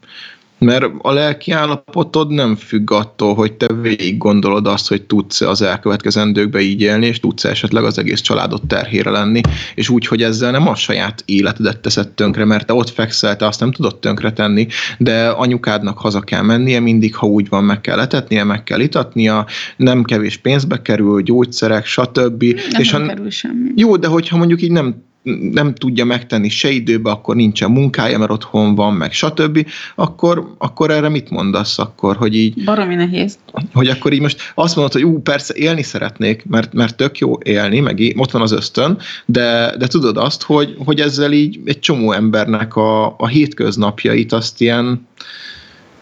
[0.58, 5.62] Mert a lelki állapotod nem függ attól, hogy te végig gondolod azt, hogy tudsz az
[5.62, 9.40] elkövetkezendőkbe így élni, és tudsz esetleg az egész családot terhére lenni,
[9.74, 13.46] és úgy, hogy ezzel nem a saját életedet teszed tönkre, mert te ott fekszel, te
[13.46, 14.66] azt nem tudod tönkre tenni,
[14.98, 19.46] de anyukádnak haza kell mennie mindig, ha úgy van, meg kell etetnie, meg kell itatnia,
[19.76, 22.42] nem kevés pénzbe kerül, gyógyszerek, stb.
[22.42, 23.70] Nem, és nem ha, kerül semmi.
[23.74, 25.04] jó, de hogyha mondjuk így nem
[25.52, 30.90] nem tudja megtenni se időbe, akkor nincsen munkája, mert otthon van, meg stb., akkor, akkor
[30.90, 33.38] erre mit mondasz akkor, hogy így, Baromi nehéz.
[33.72, 37.38] hogy akkor így most azt mondod, hogy ú, persze élni szeretnék, mert, mert tök jó
[37.42, 41.78] élni, meg ott van az ösztön, de, de tudod azt, hogy, hogy ezzel így egy
[41.78, 45.06] csomó embernek a, a hétköznapjait azt ilyen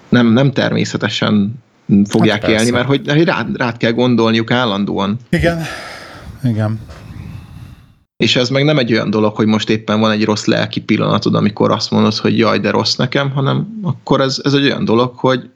[0.08, 1.62] nem, nem természetesen
[2.08, 2.64] fogják Hát persze.
[2.64, 5.16] élni, mert hogy, hogy rád, rád kell gondolniuk állandóan.
[5.30, 5.62] Igen.
[6.44, 6.80] Igen.
[8.16, 11.34] És ez meg nem egy olyan dolog, hogy most éppen van egy rossz lelki pillanatod,
[11.34, 15.16] amikor azt mondod, hogy jaj, de rossz nekem, hanem akkor ez, ez egy olyan dolog,
[15.16, 15.50] hogy,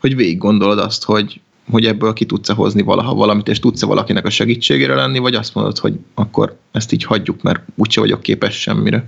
[0.00, 4.26] hogy végig gondolod azt, hogy, hogy ebből ki tudsz hozni valaha valamit, és tudsz-e valakinek
[4.26, 8.60] a segítségére lenni, vagy azt mondod, hogy akkor ezt így hagyjuk, mert úgyse vagyok képes
[8.60, 9.04] semmire.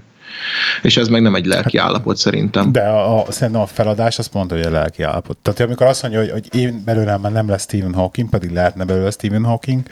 [0.83, 2.73] És ez meg nem egy lelki állapot szerintem.
[2.73, 5.37] De a, a, szerintem a feladás azt mondta, hogy a lelki állapot.
[5.37, 8.85] Tehát amikor azt mondja, hogy, hogy én belőlem már nem lesz Stephen Hawking, pedig lehetne
[8.85, 9.83] belőle Stephen Hawking,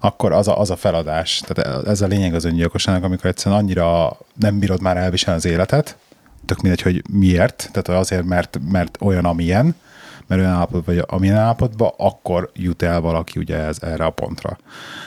[0.00, 1.42] akkor az a, az a feladás.
[1.46, 5.96] Tehát ez a lényeg az öngyilkosságnak, amikor egyszerűen annyira nem bírod már elviselni az életet,
[6.46, 9.74] tök mindegy, hogy miért, tehát azért, mert, mert olyan, amilyen,
[10.26, 14.58] mert olyan állapot vagy amilyen állapotban, akkor jut el valaki ugye ez, erre a pontra.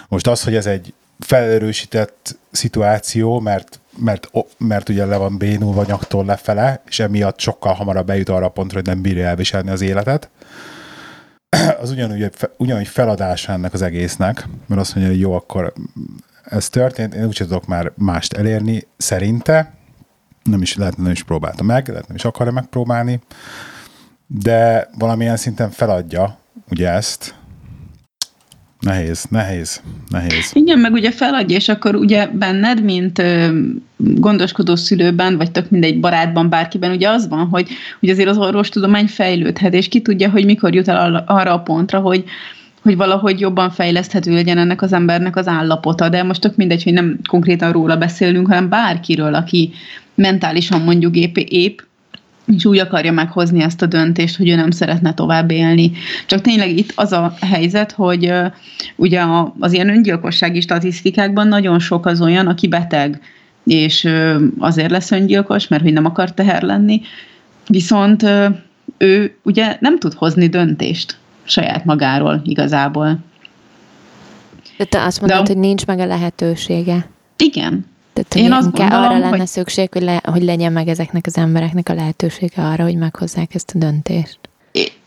[0.08, 6.26] Most az, hogy ez egy felerősített szituáció, mert, mert, mert ugye le van bénulva nyaktól
[6.26, 10.30] lefele, és emiatt sokkal hamarabb bejut arra a pontra, hogy nem bírja elviselni az életet,
[11.82, 15.74] az ugyanúgy, ugyanúgy feladása ennek az egésznek, mert azt mondja, hogy jó, akkor
[16.44, 19.74] ez történt, én úgyse tudok már mást elérni, szerinte,
[20.44, 23.20] nem is lehet, nem is próbálta meg, lehet nem is akarja megpróbálni,
[24.28, 26.38] de valamilyen szinten feladja
[26.70, 27.36] ugye ezt.
[28.84, 30.52] Nehéz, nehéz, nehéz.
[30.54, 33.60] Igen, meg ugye feladja, és akkor ugye benned, mint ö,
[33.98, 37.68] gondoskodó szülőben, vagy tök mindegy barátban, bárkiben, ugye az van, hogy,
[38.00, 42.00] hogy azért az orvostudomány fejlődhet, és ki tudja, hogy mikor jut el arra- a pontra,
[42.00, 42.24] hogy
[42.82, 46.94] hogy valahogy jobban fejleszthető legyen ennek az embernek az állapota, de most tök mindegy, hogy
[46.94, 49.72] nem konkrétan róla beszélünk, hanem bárkiről, aki
[50.16, 51.80] mentálisan mondjuk épp, épp
[52.46, 55.92] és úgy akarja meghozni ezt a döntést, hogy ő nem szeretne tovább élni.
[56.26, 58.34] Csak tényleg itt az a helyzet, hogy
[58.96, 63.22] ugye a, az ilyen öngyilkossági statisztikákban nagyon sok az olyan, aki beteg,
[63.66, 64.10] és
[64.60, 67.02] azért lesz öngyilkos, mert hogy nem akar teher lenni,
[67.68, 68.26] viszont
[68.98, 73.18] ő ugye nem tud hozni döntést saját magáról igazából.
[74.78, 77.08] De te azt De mondod, a- hogy nincs meg a lehetősége.
[77.38, 80.88] Igen, Tehát, Én azt inkább gondolom, arra lenne hogy- szükség, hogy, le, hogy legyen meg
[80.88, 84.40] ezeknek az embereknek a lehetősége arra, hogy meghozzák ezt a döntést.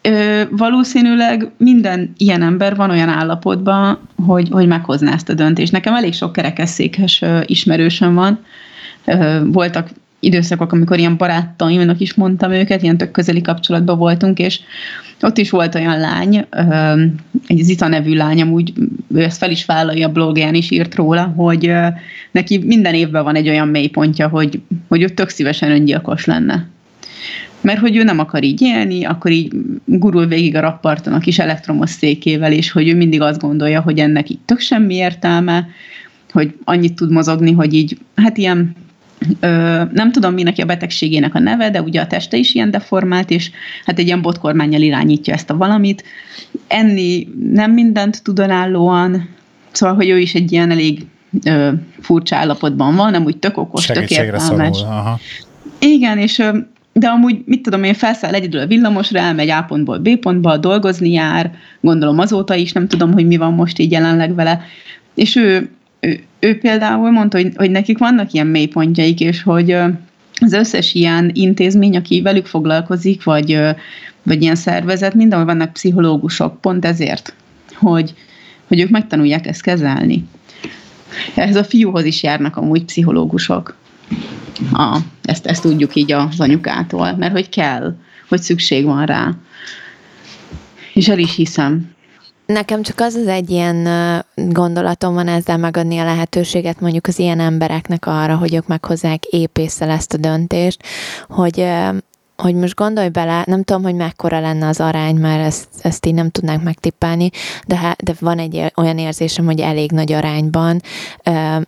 [0.03, 5.73] Ö, valószínűleg minden ilyen ember van olyan állapotban, hogy, hogy meghozná ezt a döntést.
[5.73, 8.45] Nekem elég sok kerekesszékes ismerősöm van.
[9.45, 9.89] Voltak
[10.27, 14.61] időszakok, amikor ilyen barátaimnak is mondtam őket, ilyen tök közeli kapcsolatban voltunk, és
[15.21, 16.47] ott is volt olyan lány,
[17.47, 18.73] egy Zita nevű lány, amúgy
[19.15, 21.73] ő ezt fel is vállalja, a blogján is írt róla, hogy
[22.31, 26.67] neki minden évben van egy olyan mélypontja, hogy, hogy ő tök szívesen öngyilkos lenne.
[27.61, 29.53] Mert hogy ő nem akar így élni, akkor így
[29.85, 33.99] gurul végig a rapparton a kis elektromos székével, és hogy ő mindig azt gondolja, hogy
[33.99, 35.69] ennek így tök semmi értelme,
[36.33, 38.75] hogy annyit tud mozogni, hogy így, hát ilyen,
[39.41, 42.71] ö, nem tudom mi neki a betegségének a neve, de ugye a teste is ilyen
[42.71, 43.51] deformált, és
[43.85, 46.05] hát egy ilyen botkormányjal irányítja ezt a valamit.
[46.67, 49.29] Enni nem mindent tud önállóan,
[49.73, 51.07] szóval, hogy ő is egy ilyen elég
[51.45, 54.79] ö, furcsa állapotban van, nem úgy tök okos, tök értelmes.
[55.79, 56.59] Igen, és ö,
[56.93, 61.13] de amúgy, mit tudom én, felszáll egyedül a villamosra, elmegy A pontból B pontba, dolgozni
[61.13, 64.61] jár, gondolom azóta is, nem tudom, hogy mi van most így jelenleg vele,
[65.15, 65.71] és ő,
[66.41, 69.71] ő, például mondta, hogy, hogy nekik vannak ilyen mélypontjaik, és hogy
[70.41, 73.61] az összes ilyen intézmény, aki velük foglalkozik, vagy,
[74.23, 77.35] vagy ilyen szervezet, mindenhol vannak pszichológusok, pont ezért,
[77.75, 78.15] hogy,
[78.67, 80.25] hogy ők megtanulják ezt kezelni.
[81.35, 83.77] Ez a fiúhoz is járnak amúgy pszichológusok.
[84.73, 87.97] A, ezt, ezt tudjuk így az anyukától, mert hogy kell,
[88.29, 89.35] hogy szükség van rá.
[90.93, 91.95] És el is hiszem.
[92.47, 93.89] Nekem csak az az egy ilyen
[94.35, 99.91] gondolatom van ezzel megadni a lehetőséget mondjuk az ilyen embereknek arra, hogy ők meghozzák épésszel
[99.91, 100.83] ezt a döntést,
[101.29, 101.67] hogy
[102.37, 106.15] hogy most gondolj bele, nem tudom, hogy mekkora lenne az arány, mert ezt, ezt így
[106.15, 107.31] nem tudnánk megtippálni,
[107.67, 110.81] de, de van egy olyan érzésem, hogy elég nagy arányban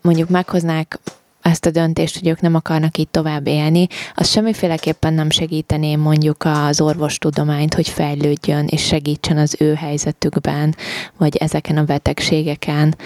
[0.00, 0.98] mondjuk meghoznák
[1.42, 6.44] ezt a döntést, hogy ők nem akarnak így tovább élni, az semmiféleképpen nem segítené mondjuk
[6.44, 10.74] az orvostudományt, hogy fejlődjön és segítsen az ő helyzetükben,
[11.16, 12.96] vagy ezeken a betegségeken,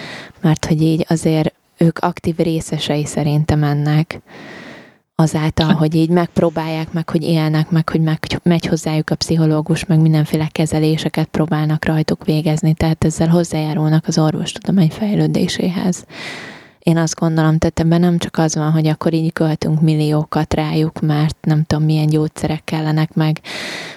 [0.41, 4.21] mert hogy így azért ők aktív részesei szerintem ennek
[5.15, 9.99] azáltal, hogy így megpróbálják meg, hogy élnek meg, hogy meg, megy hozzájuk a pszichológus, meg
[9.99, 16.05] mindenféle kezeléseket próbálnak rajtuk végezni, tehát ezzel hozzájárulnak az orvostudomány fejlődéséhez
[16.83, 21.01] én azt gondolom, tehát ebben nem csak az van, hogy akkor így költünk milliókat rájuk,
[21.01, 23.39] mert nem tudom milyen gyógyszerek kellenek meg,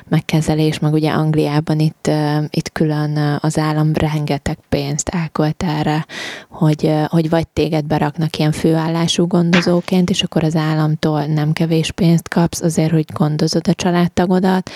[0.09, 2.11] megkezelés, meg ugye Angliában itt,
[2.51, 6.07] itt külön az állam rengeteg pénzt ákolt erre,
[6.49, 12.29] hogy, hogy vagy téged beraknak ilyen főállású gondozóként, és akkor az államtól nem kevés pénzt
[12.29, 14.71] kapsz azért, hogy gondozod a családtagodat,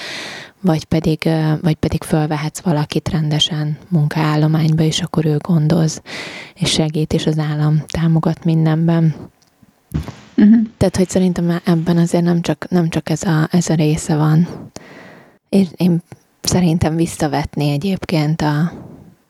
[0.60, 1.28] vagy pedig,
[1.60, 6.02] vagy pedig fölvehetsz valakit rendesen munkaállományba, és akkor ő gondoz,
[6.54, 9.14] és segít, és az állam támogat mindenben.
[10.36, 10.66] Uh-huh.
[10.76, 14.48] Tehát, hogy szerintem ebben azért nem csak, nem csak ez, a, ez a része van.
[15.48, 16.02] Én, én
[16.40, 18.72] szerintem visszavetni egyébként a,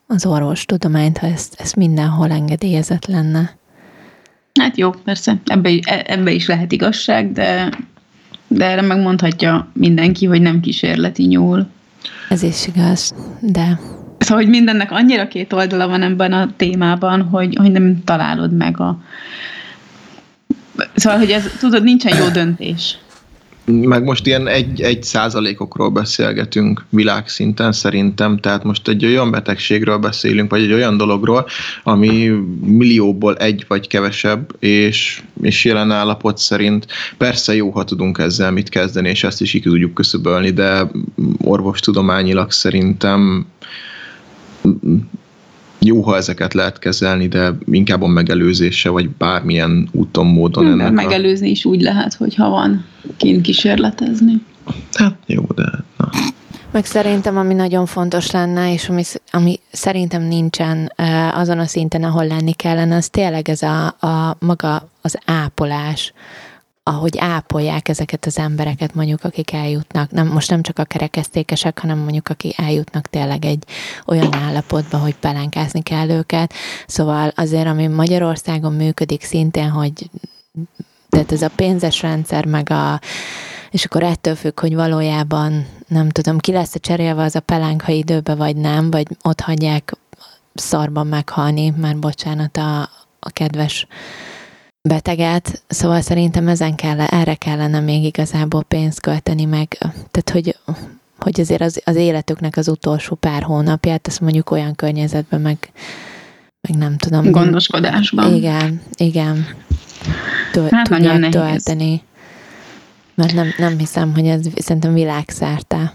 [0.07, 3.59] az orvostudományt, ha ezt, ezt mindenhol engedélyezett lenne.
[4.59, 5.69] Hát jó, persze, ebbe,
[6.05, 7.69] ebbe is lehet igazság, de
[8.53, 11.67] de erre megmondhatja mindenki, hogy nem kísérleti nyúl.
[12.29, 13.79] Ez is igaz, de...
[14.17, 18.79] Szóval, hogy mindennek annyira két oldala van ebben a témában, hogy, hogy nem találod meg
[18.79, 18.97] a...
[20.95, 22.97] Szóval, hogy ez, tudod, nincsen jó döntés
[23.71, 30.51] meg most ilyen egy, egy százalékokról beszélgetünk világszinten szerintem, tehát most egy olyan betegségről beszélünk,
[30.51, 31.45] vagy egy olyan dologról,
[31.83, 32.31] ami
[32.65, 38.69] millióból egy vagy kevesebb, és, és jelen állapot szerint persze jó, ha tudunk ezzel mit
[38.69, 40.91] kezdeni, és ezt is így tudjuk köszöbölni, de
[41.37, 43.45] orvostudományilag szerintem
[45.85, 51.05] jó, ha ezeket lehet kezelni, de inkább a megelőzése, vagy bármilyen úton, módon ennek ennek
[51.05, 51.51] megelőzni a...
[51.51, 52.85] is úgy lehet, hogyha van
[53.17, 54.41] kint kísérletezni.
[54.93, 56.09] Hát jó, de na.
[56.71, 60.91] Meg szerintem, ami nagyon fontos lenne, és ami, ami szerintem nincsen
[61.33, 66.13] azon a szinten, ahol lenni kellene, az tényleg ez a, a maga az ápolás,
[66.91, 71.97] ahogy ápolják ezeket az embereket, mondjuk, akik eljutnak, nem, most nem csak a kerekesztékesek, hanem
[71.97, 73.63] mondjuk, akik eljutnak tényleg egy
[74.05, 76.53] olyan állapotba, hogy pelánkázni kell őket.
[76.87, 80.09] Szóval azért, ami Magyarországon működik szintén, hogy
[81.09, 82.99] tehát ez a pénzes rendszer, meg a
[83.71, 87.91] és akkor ettől függ, hogy valójában nem tudom, ki lesz cserélve az a pelánk, ha
[87.91, 89.93] időbe vagy nem, vagy ott hagyják
[90.53, 92.81] szarban meghalni, már bocsánat a,
[93.19, 93.87] a kedves
[94.81, 99.67] beteget, szóval szerintem ezen kell, erre kellene még igazából pénzt költeni meg,
[100.11, 100.57] tehát hogy,
[101.19, 105.57] hogy azért az, az életüknek az utolsó pár hónapját, ezt mondjuk olyan környezetben meg,
[106.61, 107.31] meg nem tudom.
[107.31, 108.33] Gondoskodásban.
[108.33, 109.47] Igen, igen.
[110.51, 112.01] Tö, hát tudják tölteni.
[113.15, 115.93] Mert nem, nem hiszem, hogy ez szerintem világszerte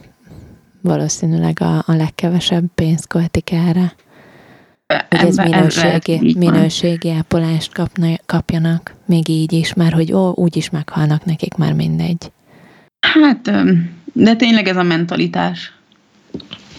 [0.87, 3.95] valószínűleg a, a legkevesebb pénzt költik erre
[4.87, 10.71] hogy ez minőségi, minőségi ápolást kapna, kapjanak, még így is, mert hogy ó, úgy is
[10.71, 12.33] meghalnak nekik, már mindegy.
[13.01, 13.51] Hát,
[14.13, 15.73] de tényleg ez a mentalitás.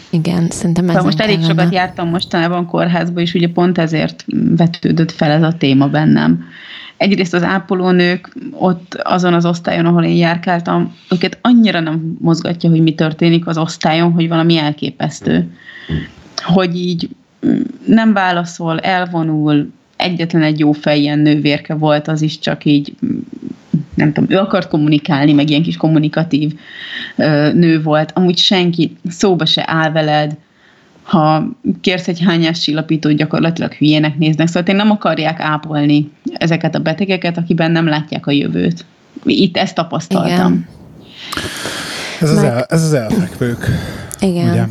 [0.09, 1.03] Igen, szerintem ez.
[1.03, 4.25] most elég sokat jártam mostanában kórházba, és ugye pont ezért
[4.57, 6.45] vetődött fel ez a téma bennem.
[6.97, 12.81] Egyrészt az ápolónők ott azon az osztályon, ahol én járkáltam, őket annyira nem mozgatja, hogy
[12.81, 15.51] mi történik az osztályon, hogy valami elképesztő.
[16.35, 17.09] Hogy így
[17.85, 22.95] nem válaszol, elvonul, egyetlen egy jó fej ilyen nővérke volt, az is csak így
[23.93, 26.53] nem tudom, ő akart kommunikálni, meg ilyen kis kommunikatív
[27.15, 28.11] ö, nő volt.
[28.13, 30.37] Amúgy senki szóba se áll veled,
[31.03, 34.47] ha kérsz egy hányás csillapítót, gyakorlatilag hülyének néznek.
[34.47, 38.85] Szóval én nem akarják ápolni ezeket a betegeket, akiben nem látják a jövőt.
[39.23, 40.29] Itt ezt tapasztaltam.
[40.29, 40.67] Igen.
[42.19, 43.67] Ez, az el, ez az elfekvők.
[44.19, 44.49] Igen.
[44.49, 44.65] Ugye?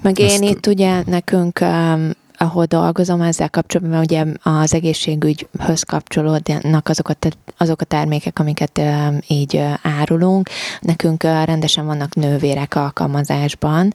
[0.00, 0.42] Meg én Ezt...
[0.42, 2.10] itt ugye nekünk um,
[2.42, 7.14] ahol dolgozom, ezzel kapcsolatban ugye az egészségügyhöz kapcsolódnak azok a,
[7.56, 8.80] azok a termékek, amiket
[9.26, 10.48] így árulunk.
[10.80, 13.94] Nekünk rendesen vannak nővérek alkalmazásban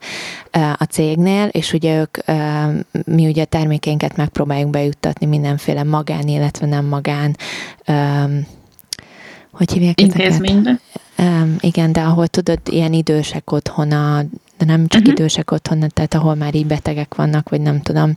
[0.77, 2.17] a cégnél, és ugye ők,
[3.05, 7.35] mi ugye a termékeinket megpróbáljuk bejuttatni mindenféle magán, illetve nem magán
[9.51, 10.79] hogy hívják Intézménybe.
[11.17, 14.23] Um, igen, de ahol tudod, ilyen idősek otthona,
[14.57, 15.15] de nem csak uh-huh.
[15.15, 18.13] idősek otthon, tehát ahol már így betegek vannak, vagy nem tudom.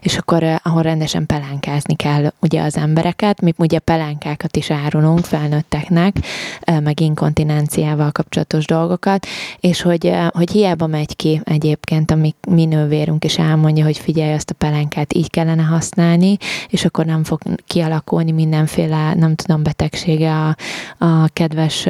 [0.00, 5.24] És akkor eh, ahol rendesen pelánkázni kell ugye az embereket, mi ugye pelánkákat is árulunk
[5.24, 6.16] felnőtteknek,
[6.60, 9.26] eh, meg inkontinenciával kapcsolatos dolgokat,
[9.60, 13.98] és hogy, eh, hogy hiába megy ki egyébként a mi, mi nővérünk, és elmondja, hogy
[13.98, 16.36] figyelj, azt a pelánkát így kellene használni,
[16.68, 20.56] és akkor nem fog kialakulni mindenféle, nem tudom, betegsége a,
[21.04, 21.88] a kedves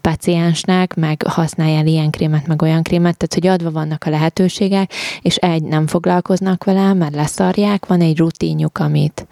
[0.00, 5.36] paciensnek, meg használja ilyen krémet, meg olyan krémet, tehát hogy adva vannak a lehetőségek, és
[5.36, 9.26] egy, nem foglalkoznak vele, mert leszarják, van egy rutinjuk, amit,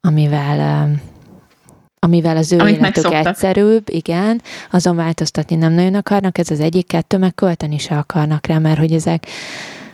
[0.00, 0.90] amivel
[2.06, 3.26] amivel az ő Amit életük megszoktak.
[3.26, 8.46] egyszerűbb, igen, azon változtatni nem nagyon akarnak, ez az egyik, kettő, meg költeni se akarnak
[8.46, 9.26] rá, mert hogy ezek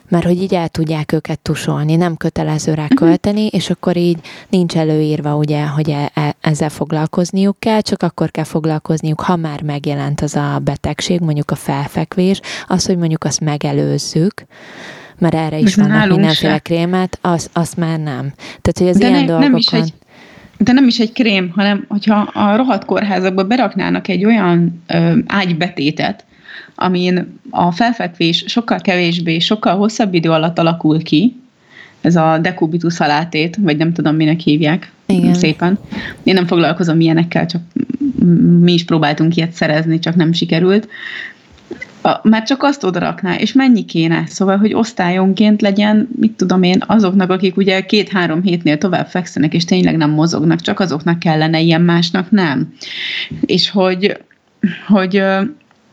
[0.08, 2.94] mert hogy így el tudják őket tusolni, nem kötelező rá mhm.
[2.94, 4.18] költeni, és akkor így
[4.48, 9.62] nincs előírva ugye, hogy e- e- ezzel foglalkozniuk kell, csak akkor kell foglalkozniuk, ha már
[9.62, 14.44] megjelent az a betegség, mondjuk a felfekvés, az, hogy mondjuk azt megelőzzük,
[15.18, 16.58] mert erre is vannak mindenféle se.
[16.58, 18.32] krémet, az, azt már nem.
[18.60, 19.50] Tehát, hogy az De ilyen ne, dolgokon...
[19.50, 19.92] Nem is egy
[20.58, 26.24] de nem is egy krém, hanem hogyha a rohadt kórházakba beraknának egy olyan ö, ágybetétet,
[26.74, 31.36] amin a felfekvés sokkal kevésbé, sokkal hosszabb idő alatt alakul ki,
[32.00, 35.34] ez a dekubitus alátét, vagy nem tudom, minek hívják Igen.
[35.34, 35.78] szépen.
[36.22, 37.62] Én nem foglalkozom ilyenekkel, csak
[38.60, 40.88] mi is próbáltunk ilyet szerezni, csak nem sikerült.
[42.22, 44.22] Mert csak azt oda rakná, és mennyi kéne?
[44.26, 49.64] Szóval, hogy osztályonként legyen, mit tudom én, azoknak, akik ugye két-három hétnél tovább fekszenek, és
[49.64, 52.72] tényleg nem mozognak, csak azoknak kellene ilyen, másnak nem.
[53.40, 54.20] És hogy,
[54.86, 55.22] hogy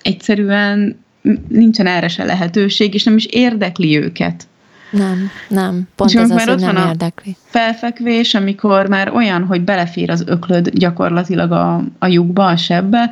[0.05, 0.99] egyszerűen
[1.47, 4.47] nincsen erre se lehetőség, és nem is érdekli őket.
[4.91, 5.87] Nem, nem.
[5.95, 7.35] Pont és ez az, hogy nem érdekli.
[7.43, 13.09] felfekvés, amikor már olyan, hogy belefér az öklöd gyakorlatilag a, a lyukba, a sebbe,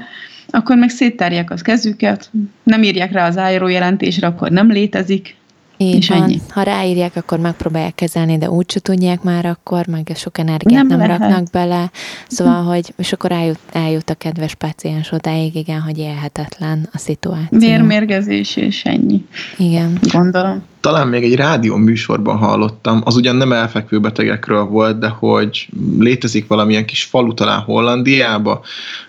[0.49, 2.29] akkor meg széttárják az kezüket,
[2.63, 5.35] nem írják rá az ájró jelentésre, akkor nem létezik,
[5.83, 6.21] így és van.
[6.21, 6.41] Ennyi.
[6.49, 11.07] Ha ráírják, akkor megpróbálják kezelni, de úgy tudják már akkor, meg sok energiát nem, nem
[11.07, 11.91] raknak bele.
[12.27, 17.59] Szóval, hogy, és akkor eljut, eljut a kedves páciens odáig, igen, hogy élhetetlen a szituáció.
[17.59, 19.25] Vérmérgezés és ennyi.
[19.57, 19.99] Igen.
[20.11, 20.63] Gondolom.
[20.79, 25.67] Talán még egy rádió műsorban hallottam, az ugyan nem elfekvő betegekről volt, de hogy
[25.99, 28.61] létezik valamilyen kis falu talán Hollandiába,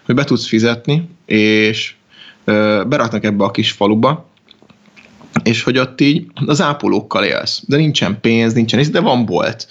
[0.04, 1.94] hogy be tudsz fizetni, és
[2.86, 4.26] beraknak ebbe a kis faluba,
[5.42, 9.66] és hogy ott így az ápolókkal élsz, de nincsen pénz, nincsen de van bolt.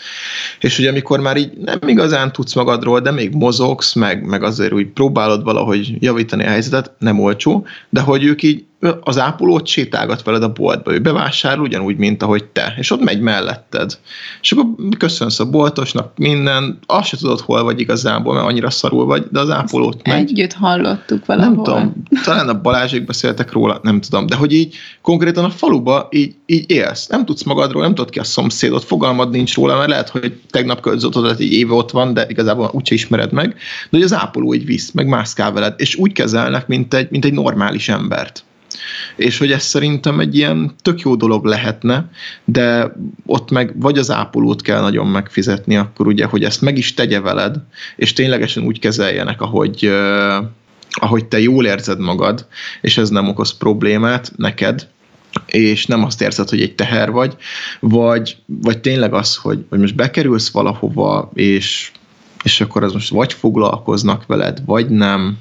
[0.60, 4.74] És hogy amikor már így nem igazán tudsz magadról, de még mozogsz, meg, meg azért
[4.74, 8.66] úgy próbálod valahogy javítani a helyzetet, nem olcsó, de hogy ők így
[9.02, 13.20] az ápolót sétálgat veled a boltba, ő bevásárol ugyanúgy, mint ahogy te, és ott megy
[13.20, 13.98] melletted.
[14.42, 14.66] És akkor
[14.98, 19.40] köszönsz a boltosnak minden, azt se tudod, hol vagy igazából, mert annyira szarul vagy, de
[19.40, 20.30] az ápolót megy.
[20.30, 21.54] Együtt hallottuk valahol.
[21.54, 26.08] Nem tudom, talán a Balázsék beszéltek róla, nem tudom, de hogy így konkrétan a faluba
[26.12, 29.90] így, így élsz, nem tudsz magadról, nem tudod ki a szomszédot, fogalmad nincs róla, mert
[29.90, 34.02] lehet, hogy tegnap költözött egy éve ott van, de igazából úgyse ismered meg, de hogy
[34.02, 37.90] az ápoló így visz, meg mászkál veled, és úgy kezelnek, mint egy, mint egy normális
[37.90, 38.44] embert
[39.16, 42.10] és hogy ez szerintem egy ilyen tök jó dolog lehetne,
[42.46, 46.94] de ott meg vagy az ápolót kell nagyon megfizetni, akkor ugye, hogy ezt meg is
[46.94, 47.56] tegye veled,
[47.96, 49.92] és ténylegesen úgy kezeljenek, ahogy,
[50.90, 52.48] ahogy te jól érzed magad,
[52.82, 54.88] és ez nem okoz problémát neked,
[55.46, 57.36] és nem azt érzed, hogy egy teher vagy,
[57.80, 61.92] vagy, vagy tényleg az, hogy, hogy most bekerülsz valahova, és,
[62.44, 65.38] és akkor az most vagy foglalkoznak veled, vagy nem,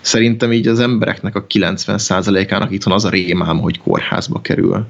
[0.00, 4.86] Szerintem így az embereknek a 90%-ának itthon az a rémám, hogy kórházba kerül.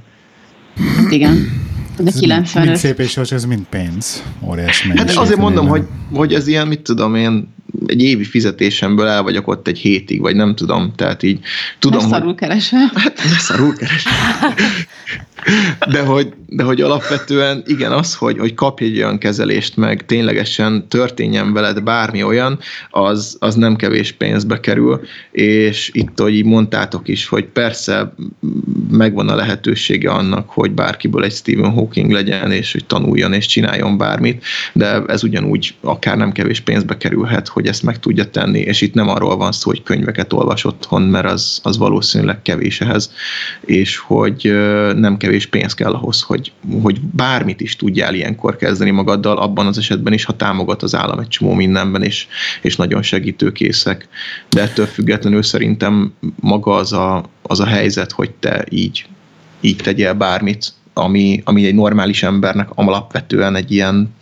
[1.09, 1.69] Igen.
[1.99, 2.65] De 95.
[2.65, 4.23] Mind szép és ez mind pénz.
[4.49, 5.83] Óriási Hát azért mondom, hogy,
[6.13, 7.55] hogy ez ilyen, mit tudom én,
[7.87, 11.39] egy évi fizetésemből el vagyok ott egy hétig, vagy nem tudom, tehát így
[11.79, 12.91] tudom, ne szarul keresel.
[12.95, 14.13] Hát ne szarul keresel.
[15.91, 20.89] De hogy, de hogy alapvetően igen, az, hogy, hogy kapj egy olyan kezelést, meg ténylegesen
[20.89, 22.59] történjen veled bármi olyan,
[22.91, 25.01] az, az nem kevés pénzbe kerül,
[25.31, 28.15] és itt, hogy így mondtátok is, hogy persze
[28.91, 33.99] megvan a lehetősége annak, hogy bárkiből egy Stephen Hawking legyen, és hogy tanuljon és csináljon
[33.99, 38.81] bármit, de ez ugyanúgy akár nem kevés pénzbe kerülhet, hogy ezt meg tudja tenni, és
[38.81, 43.13] itt nem arról van szó, hogy könyveket olvas otthon, mert az, az valószínűleg kevés ehhez,
[43.61, 44.53] és hogy
[44.97, 46.53] nem kevés pénz kell ahhoz, hogy,
[46.83, 51.19] hogy bármit is tudjál ilyenkor kezdeni magaddal, abban az esetben is, ha támogat az állam
[51.19, 52.27] egy csomó mindenben, és,
[52.63, 54.09] és nagyon segítőkészek.
[54.49, 59.07] De ettől függetlenül szerintem maga az a, az a helyzet, hogy te így,
[59.61, 64.15] így tegyél bármit, ami, ami egy normális embernek alapvetően egy ilyen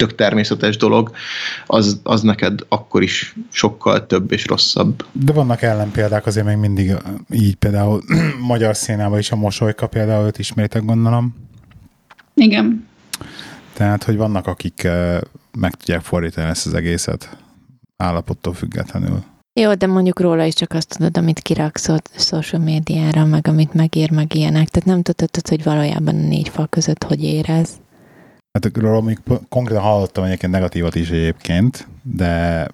[0.00, 1.10] tök természetes dolog,
[1.66, 5.04] az, az neked akkor is sokkal több és rosszabb.
[5.12, 6.92] De vannak ellenpéldák azért még mindig
[7.30, 8.02] így például
[8.52, 11.34] magyar színában is a mosolyka például, őt ismeritek gondolom.
[12.34, 12.88] Igen.
[13.72, 14.88] Tehát, hogy vannak, akik
[15.58, 17.36] meg tudják fordítani ezt az egészet
[17.96, 19.24] állapottól függetlenül.
[19.60, 24.10] Jó, de mondjuk róla is csak azt tudod, amit kiraksz social médiára, meg amit megír,
[24.10, 24.68] meg ilyenek.
[24.68, 27.79] Tehát nem tudod, hogy valójában a négy fal között hogy érez.
[28.52, 32.66] Hát róla még konkrétan hallottam egyébként negatívat is egyébként, de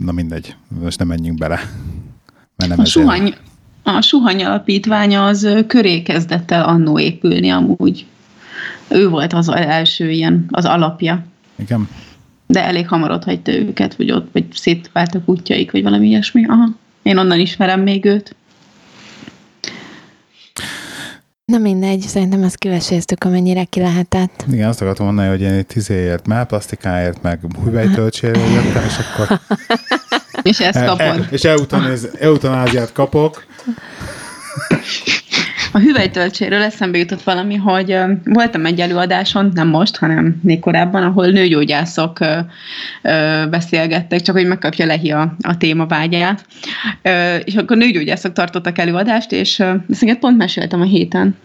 [0.00, 1.60] na mindegy, most nem menjünk bele.
[2.56, 3.34] Mert nem a, suhany,
[3.82, 8.06] a suhany alapítványa az köré kezdett el annó épülni amúgy.
[8.88, 11.24] Ő volt az első ilyen, az alapja.
[11.56, 11.88] Igen.
[12.46, 16.44] De elég hamar ott hagyta őket, vagy ott, vagy szétváltak útjaik, vagy valami ilyesmi.
[16.46, 16.68] Aha.
[17.02, 18.34] Én onnan ismerem még őt.
[21.52, 24.44] Na mindegy, szerintem ezt kiveséztük, amennyire ki lehetett.
[24.52, 29.40] Igen, azt akartam mondani, hogy én egy tizéért, melplastikáért, meg hüvelytöltséről jöttem, és akkor...
[30.50, 31.00] és ezt kapod.
[31.00, 31.44] El, és
[32.18, 33.44] eutanáziát kapok.
[35.74, 41.26] A hüvelytöltséről eszembe jutott valami, hogy voltam egy előadáson, nem most, hanem még korábban, ahol
[41.26, 42.18] nőgyógyászok
[43.50, 46.46] beszélgettek, csak hogy megkapja Lehi a, a téma vágyát.
[47.44, 49.58] És akkor nőgyógyászok tartottak előadást, és
[49.88, 51.36] ezt pont meséltem a héten,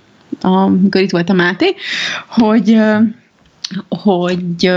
[0.42, 1.76] amikor itt volt a Máté,
[2.28, 2.78] hogy,
[3.90, 4.72] hogy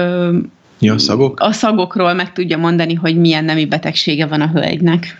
[0.82, 1.40] Ja, a szagok?
[1.40, 5.16] A szagokról meg tudja mondani, hogy milyen nemi betegsége van a hölgynek.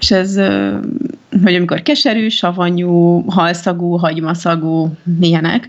[0.00, 0.40] És ez
[1.42, 5.68] hogy amikor keserű, savanyú, halszagú, hagymaszagú, milyenek,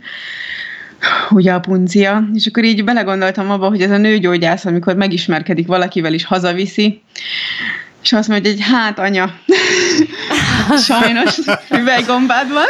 [1.30, 6.14] ugye a puncia, és akkor így belegondoltam abba, hogy ez a nőgyógyász, amikor megismerkedik valakivel
[6.14, 7.01] is hazaviszi,
[8.03, 9.34] és azt mondja, hogy hát anya,
[10.88, 11.38] sajnos
[11.82, 12.66] üveggombád van.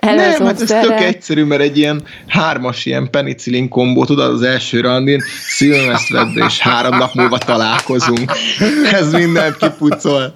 [0.00, 4.80] Nem, hát ez tök egyszerű, mert egy ilyen hármas ilyen penicillin kombó, tudod, az első
[4.80, 8.32] randin, szilvesztred, és három nap múlva találkozunk.
[9.00, 10.34] Ez mindent kipucol.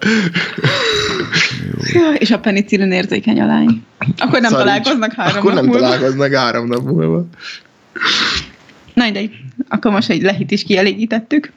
[1.92, 3.82] Ja, és a penicillin érzékeny a lány.
[4.18, 4.66] Akkor nem Szarincs.
[4.66, 5.80] találkoznak három Akkor nap nem múlva.
[5.86, 7.26] találkoznak három nap múlva.
[8.94, 9.20] Na de
[9.68, 11.52] akkor most egy lehit is kielégítettük.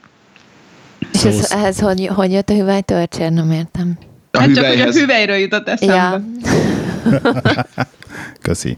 [1.13, 3.31] És ez, ehhez hogy, hogy jött a hüvely törcsér?
[3.31, 3.97] Nem értem.
[4.31, 4.75] A hát hüvelyhez.
[4.75, 5.95] csak, hogy a hüvelyről jutott eszembe.
[5.95, 6.21] Ja.
[8.41, 8.77] Köszi.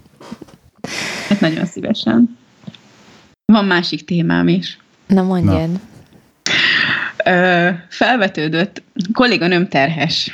[1.29, 2.37] Hát nagyon szívesen.
[3.45, 4.77] Van másik témám is.
[5.07, 5.69] Na mondjad.
[5.71, 5.79] Na.
[7.25, 10.31] Ö, felvetődött, kolléganőm terhes,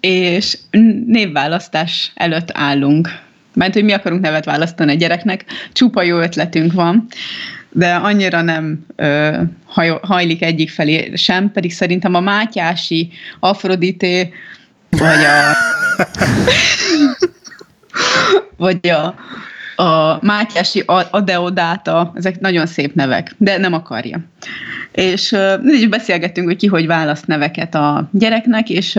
[0.00, 0.58] és
[1.06, 3.08] névválasztás előtt állunk.
[3.54, 7.06] Mert hogy mi akarunk nevet választani a gyereknek, csupa jó ötletünk van,
[7.72, 9.40] de annyira nem ö,
[10.02, 13.10] hajlik egyik felé sem, pedig szerintem a Mátyási,
[13.40, 14.32] Afrodité,
[14.90, 15.56] vagy a
[18.56, 19.14] vagy a,
[19.82, 24.18] a Mátyási Adeodáta, ezek nagyon szép nevek, de nem akarja.
[24.92, 28.98] És uh, beszélgettünk, hogy ki hogy választ neveket a gyereknek, és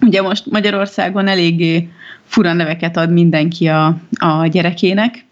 [0.00, 1.88] ugye most Magyarországon eléggé
[2.24, 5.24] fura neveket ad mindenki a, a gyerekének,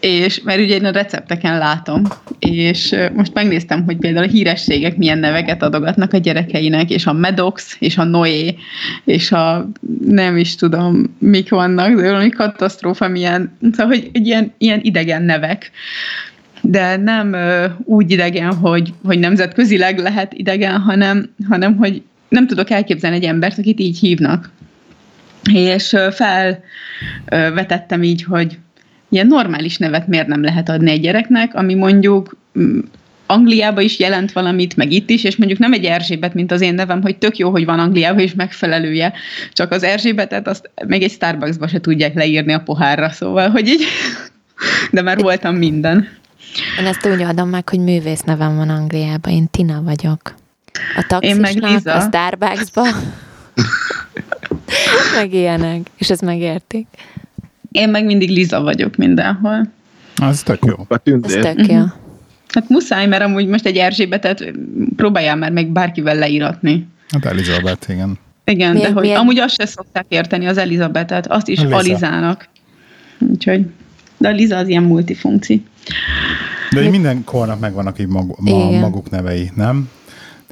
[0.00, 2.02] és mert ugye én a recepteken látom,
[2.38, 7.76] és most megnéztem, hogy például a hírességek milyen neveket adogatnak a gyerekeinek, és a Medox,
[7.78, 8.56] és a Noé,
[9.04, 9.68] és a
[10.04, 15.70] nem is tudom, mik vannak, de valami katasztrófa milyen, szóval, hogy ilyen, ilyen idegen nevek
[16.62, 22.70] de nem ö, úgy idegen, hogy, hogy nemzetközileg lehet idegen, hanem, hanem hogy nem tudok
[22.70, 24.50] elképzelni egy embert, akit így hívnak.
[25.52, 28.58] És felvetettem így, hogy
[29.10, 32.78] ilyen normális nevet miért nem lehet adni egy gyereknek, ami mondjuk mm,
[33.26, 36.74] Angliába is jelent valamit, meg itt is, és mondjuk nem egy Erzsébet, mint az én
[36.74, 39.12] nevem, hogy tök jó, hogy van Angliában is megfelelője,
[39.52, 43.82] csak az Erzsébetet azt még egy Starbucksba se tudják leírni a pohárra, szóval, hogy így,
[44.92, 46.08] de már voltam minden.
[46.78, 50.34] Én ezt úgy adom meg, hogy művész nevem van Angliában, én Tina vagyok.
[50.96, 52.82] A taxisnak, a Starbucksba.
[55.16, 56.86] meg ilyenek, és ezt megértik.
[57.70, 59.68] Én meg mindig Liza vagyok mindenhol.
[60.16, 60.86] Az tök jó.
[61.22, 61.76] Ez tök jó.
[61.76, 61.90] Uh-huh.
[62.48, 64.52] Hát muszáj, mert amúgy most egy Erzsébetet
[64.96, 66.88] próbáljál már meg bárkivel leíratni.
[67.08, 68.18] Hát Elizabeth, igen.
[68.44, 69.20] Igen, milyen, de hogy milyen?
[69.20, 71.76] amúgy azt se szokták érteni az Elizabetet, azt is Liza.
[71.76, 72.48] Alizának.
[73.18, 73.66] Úgyhogy,
[74.18, 75.64] de a Liza az ilyen multifunkci.
[76.70, 79.88] De így minden kornak megvannak így mag, ma, maguk nevei, nem?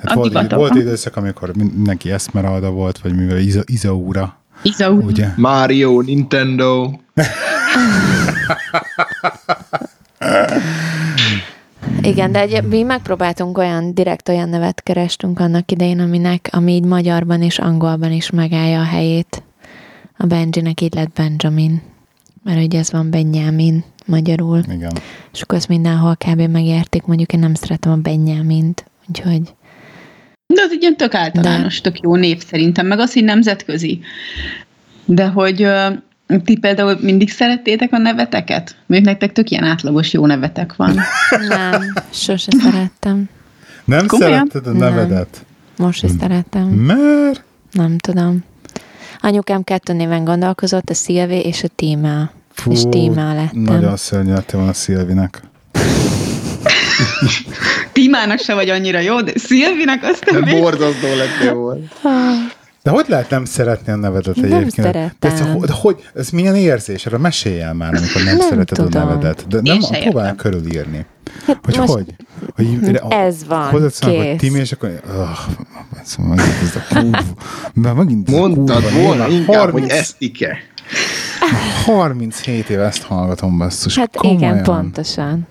[0.00, 5.00] Tehát volt, volt időszak, amikor mindenki Esmeralda volt, vagy mivel Iza, Izaura Izau.
[5.00, 5.28] Ugye?
[5.36, 6.92] Mario, Nintendo.
[12.02, 16.84] Igen, de egy, mi megpróbáltunk olyan, direkt olyan nevet kerestünk annak idején, aminek, ami így
[16.84, 19.42] magyarban és angolban is megállja a helyét.
[20.16, 21.82] A Benjinek így lett Benjamin.
[22.44, 24.62] Mert ugye ez van Benjamin magyarul.
[24.72, 24.92] Igen.
[25.32, 26.40] És akkor azt mindenhol kb.
[26.40, 28.84] megérték, mondjuk én nem szeretem a Benjamint.
[29.08, 29.42] Úgyhogy
[30.46, 34.00] De az egy ilyen tök általános, tök jó név szerintem, meg az, hogy nemzetközi.
[35.04, 35.68] De hogy
[36.44, 38.76] ti például mindig szerettétek a neveteket?
[38.86, 41.00] Mondjuk nektek tök ilyen átlagos jó nevetek van.
[41.48, 43.28] nem, sose szerettem.
[43.84, 44.32] Nem Komolyan?
[44.32, 44.94] szeretted a Nem.
[44.94, 45.44] nevedet?
[45.76, 46.66] Most is szeretem.
[46.66, 47.42] Mert?
[47.72, 48.44] Nem tudom.
[49.20, 52.30] Anyukám kettő néven gondolkozott, a Szilvé és a Tímea.
[52.52, 53.62] Fú, És Tímea lettem.
[53.62, 55.42] Nagyon szörnyű lettél volna Szilvinek.
[57.92, 61.80] Tímának se vagy annyira jó, de Szilvinek azt Nem nem borzasztó lettél volna.
[62.88, 64.72] De hogy lehet nem szeretni a nevedet Nem egyébként?
[64.72, 65.10] szeretem.
[65.18, 67.06] De, ez, de hogy, ez milyen érzés?
[67.06, 69.02] Erre mesélj el már, amikor nem, Nem szereted tudom.
[69.02, 69.46] a nevedet.
[69.48, 70.36] De Én nem, próbálj értem.
[70.36, 71.06] körülírni.
[71.46, 72.14] Hát Hogy most hogy?
[72.56, 74.36] hogy Ez van, Hozzá szólnak, hogy.
[74.36, 75.00] Timi, és akkor...
[75.08, 75.38] Oh,
[76.04, 77.18] szóval megint ez a kurva.
[77.74, 80.58] Már megint ez Mondtad kurva, volna inkább, 30 hogy esztike.
[81.84, 83.98] 37 éve ezt hallgatom, basszus.
[83.98, 84.38] Hát komolyan.
[84.52, 85.46] igen, pontosan.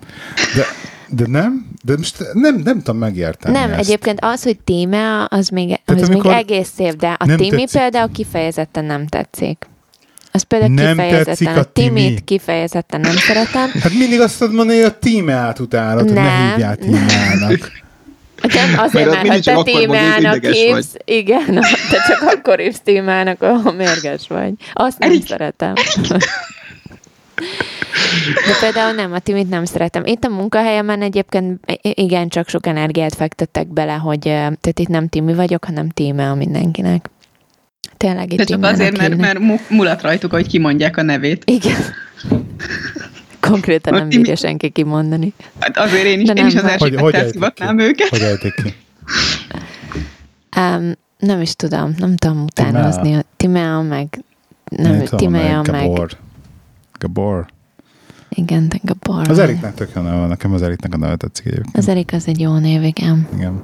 [0.56, 0.64] De,
[1.10, 1.67] de nem?
[1.84, 3.80] De most nem, nem tudom megérteni Nem, ezt.
[3.80, 7.72] egyébként az, hogy Tímea, az még, az amikor még egész szép, de a Timi tetszik-
[7.72, 9.68] például kifejezetten nem tetszik.
[10.32, 11.88] Az például Nem kifejezetten, tetszik a, a Timi?
[12.02, 13.70] Timit kifejezetten nem szeretem.
[13.82, 17.72] Hát mindig azt tudod mondani, hogy a tímeát utálod, hogy ne hívjál tímeának.
[18.42, 19.72] Nem azért, Mert ha te
[20.20, 21.46] ideges hívsz, igen,
[21.90, 24.54] te csak akkor hívsz Tímeának, ahol mérges vagy.
[24.74, 25.28] Azt nem Erik.
[25.28, 25.74] szeretem.
[28.48, 30.06] De például nem, a Timit nem szeretem.
[30.06, 35.34] Itt a munkahelyemen egyébként igen, csak sok energiát fektettek bele, hogy tehát itt nem Timi
[35.34, 37.10] vagyok, hanem Tímea mindenkinek.
[37.98, 41.44] Tényleg itt De csak azért, mert, mert mu- mulat rajtuk, hogy kimondják a nevét.
[41.46, 41.78] Igen.
[43.40, 45.34] Konkrétan A nem Timi- bírja senki kimondani.
[45.60, 46.78] Hát azért én is, én nem is az baj.
[46.78, 47.32] Hogy, hogy Erzsébettel ejtik ki?
[47.32, 48.08] szivatnám őket.
[48.10, 48.74] Hogy ejtik ki?
[50.58, 53.14] Um, nem is tudom, nem tudom utánozni.
[53.16, 54.20] a Timea meg
[54.70, 56.10] nem, Timea meg, Gabor.
[57.00, 57.46] Gabor.
[58.38, 59.30] Igen, de Gabor.
[59.30, 61.78] Az Eriknek tök jó neve van, nekem az Eriknek a neve tetszik egyébként.
[61.78, 63.28] Az Erik az egy jó név, igen.
[63.36, 63.62] Igen.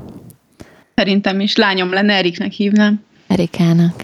[0.95, 1.55] Szerintem is.
[1.55, 3.03] Lányom lenne, Eriknek hívnám.
[3.27, 4.03] Erikának.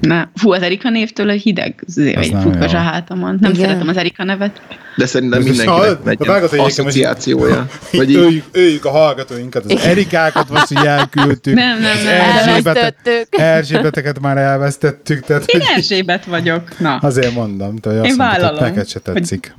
[0.00, 2.78] Na, fú, az Erika névtől a hideg, Az egy nem futkas jó.
[2.78, 3.38] a hátamon.
[3.40, 3.64] Nem Igen.
[3.66, 4.60] szeretem az Erika nevet.
[4.96, 7.66] De szerintem mindenkinek hogy most- asszociációja.
[7.92, 11.54] Vagy öljük, öljük a hallgatóinkat, az Erikákat most így elküldtük.
[11.54, 12.20] Nem, nem, nem.
[12.20, 13.26] Erzsébete- Elvesztettük.
[13.40, 16.78] Erzsébeteket már elvesztettük, tehát Én hogy Erzsébet vagyok.
[16.78, 16.96] Na.
[16.96, 19.54] azért mondom, te, hogy azt Én mondtad, hogy vállalom, neked se hogy- tetszik.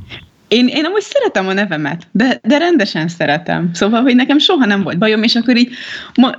[0.49, 3.69] Én, én amúgy szeretem a nevemet, de, de rendesen szeretem.
[3.73, 5.69] Szóval, hogy nekem soha nem volt bajom, és akkor így,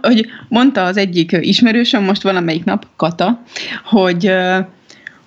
[0.03, 3.43] hogy mondta az egyik ismerősöm most valamelyik nap, Kata,
[3.85, 4.33] hogy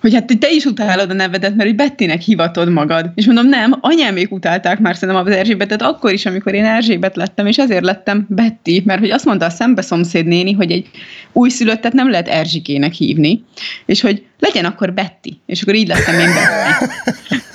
[0.04, 3.10] hogy hát te is utálod a nevedet, mert hogy Bettinek hivatod magad.
[3.14, 7.46] És mondom, nem, anyámék utálták már szerintem az Erzsébetet akkor is, amikor én Erzsébet lettem,
[7.46, 10.90] és ezért lettem Betty, mert hogy azt mondta a szembeszomszéd néni, hogy egy
[11.32, 13.44] újszülöttet nem lehet Erzsikének hívni,
[13.86, 16.90] és hogy legyen akkor Betty, és akkor így lettem én Betty.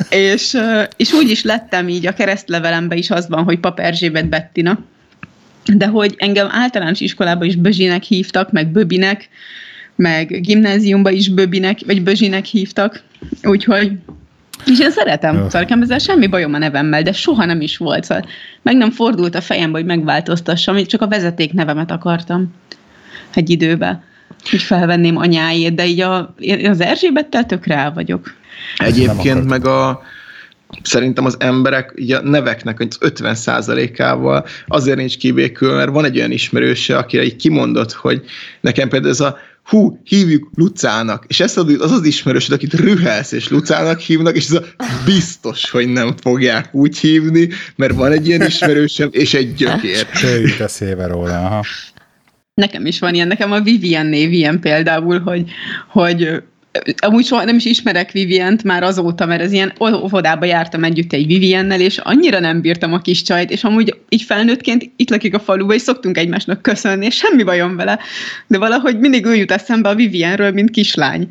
[0.33, 0.57] és,
[0.97, 4.79] és úgy is lettem így, a keresztlevelemben is az van, hogy Pap Erzsébet Bettina,
[5.73, 9.29] de hogy engem általános iskolában is Bözsinek hívtak, meg Böbinek,
[9.99, 13.03] meg gimnáziumban is Böbinek, vagy Bözsinek hívtak,
[13.43, 13.91] úgyhogy
[14.65, 15.43] és én szeretem, Jó.
[15.43, 18.25] szóval nekem ezzel semmi bajom a nevemmel, de soha nem is volt, szóval
[18.61, 22.53] meg nem fordult a fejembe, hogy megváltoztassam, így csak a vezeték nevemet akartam
[23.33, 24.03] egy időben,
[24.49, 28.33] hogy felvenném anyáét, de így a, én az Erzsébettel tökre el vagyok.
[28.77, 30.01] egyébként meg a
[30.81, 36.31] szerintem az emberek így a neveknek az 50%-ával azért nincs kibékül, mert van egy olyan
[36.31, 38.23] ismerőse, akire így kimondott, hogy
[38.61, 43.49] nekem például ez a hú, hívjuk Lucának, és ez az az, ismerősöd, akit Rühelsz és
[43.49, 44.63] Lucának hívnak, és ez a
[45.05, 50.07] biztos, hogy nem fogják úgy hívni, mert van egy ilyen ismerősöm, és egy gyökér.
[50.23, 51.63] Ő jut eszébe róla, aha.
[52.53, 55.49] Nekem is van ilyen, nekem a Vivian név ilyen például, hogy,
[55.87, 56.43] hogy
[56.97, 61.27] amúgy soha nem is ismerek Vivient már azóta, mert ez ilyen óvodába jártam együtt egy
[61.27, 65.39] Viviennel, és annyira nem bírtam a kis csajt, és amúgy így felnőttként itt lakik a
[65.39, 67.99] faluba, és szoktunk egymásnak köszönni, és semmi bajom vele,
[68.47, 71.27] de valahogy mindig ő jut eszembe a Vivienről, mint kislány.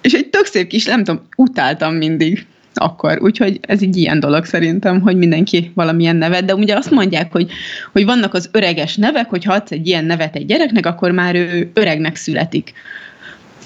[0.00, 3.18] És egy tök szép kis, nem tudom, utáltam mindig akkor.
[3.22, 7.50] Úgyhogy ez egy ilyen dolog szerintem, hogy mindenki valamilyen nevet, de ugye azt mondják, hogy,
[7.92, 11.34] hogy vannak az öreges nevek, hogy ha adsz egy ilyen nevet egy gyereknek, akkor már
[11.34, 12.72] ő öregnek születik.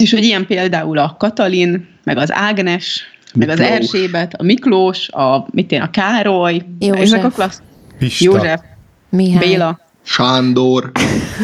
[0.03, 3.77] És hogy ilyen például a Katalin, meg az Ágnes, meg az Miklós.
[3.77, 7.01] Erzsébet, a Miklós, a, mit én, a Károly, József.
[7.01, 7.61] ezek a klassz,
[7.97, 8.23] Pista.
[8.23, 8.61] József,
[9.09, 9.47] Mihály.
[9.47, 10.91] Béla, Sándor,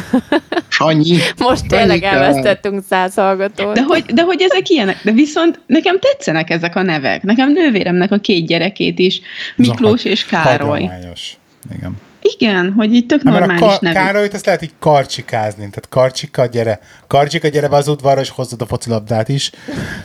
[0.67, 1.17] Sanyi.
[1.37, 2.07] Most tényleg Sanyika.
[2.07, 3.73] elvesztettünk száz hallgatót.
[3.73, 4.99] De hogy, de hogy ezek ilyenek?
[5.03, 7.23] De viszont nekem tetszenek ezek a nevek.
[7.23, 9.21] Nekem nővéremnek a két gyerekét is,
[9.55, 10.81] Miklós és Károly.
[10.83, 11.37] Hagyományos.
[11.75, 11.97] Igen.
[12.21, 13.91] Igen, hogy így tök Na, mert a normális ka-.
[13.91, 18.61] Károlyt ezt lehet így karcsikázni, tehát karcsika, gyere, karcsika, gyere be az udvarra, és hozzad
[18.61, 19.51] a focilabdát is.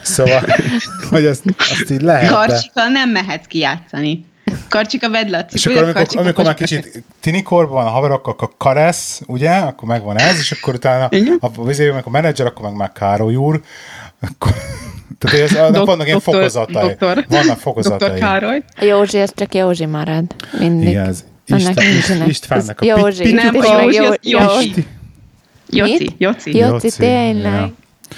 [0.01, 0.43] Szóval,
[1.11, 2.29] hogy azt, azt így lehet.
[2.29, 4.25] de- Karcsika nem mehetsz kijátszani.
[4.69, 8.27] Karcsika vedd le a És akkor, amikor, Karcsika amikor már kicsit tinikorban van a haverok,
[8.27, 9.51] akkor karesz, ugye?
[9.51, 11.09] Akkor megvan ez, és akkor utána
[11.39, 13.61] a vizében, amikor menedzser, akkor meg már Károly úr.
[14.21, 14.51] Akkor,
[15.19, 16.87] tehát ez, annak Dok- vannak ilyen doktor- fokozatai.
[16.87, 17.97] doktor- Vannak fokozatai.
[18.09, 18.61] Doktor Károly.
[18.79, 20.23] A Józsi, az csak Józsi marad.
[20.59, 20.87] Mindig.
[20.89, 22.29] Igen, ez Annak Isten.
[22.29, 23.23] Istvánnak a Józsi.
[23.23, 24.29] pit- Nem, Józsi, Jó- az Józsi.
[24.29, 24.85] Józsi.
[25.69, 26.13] Joci, Mit?
[26.17, 26.57] Joci.
[26.57, 27.53] Jóci, Jóci, tényleg.
[27.53, 27.71] ja.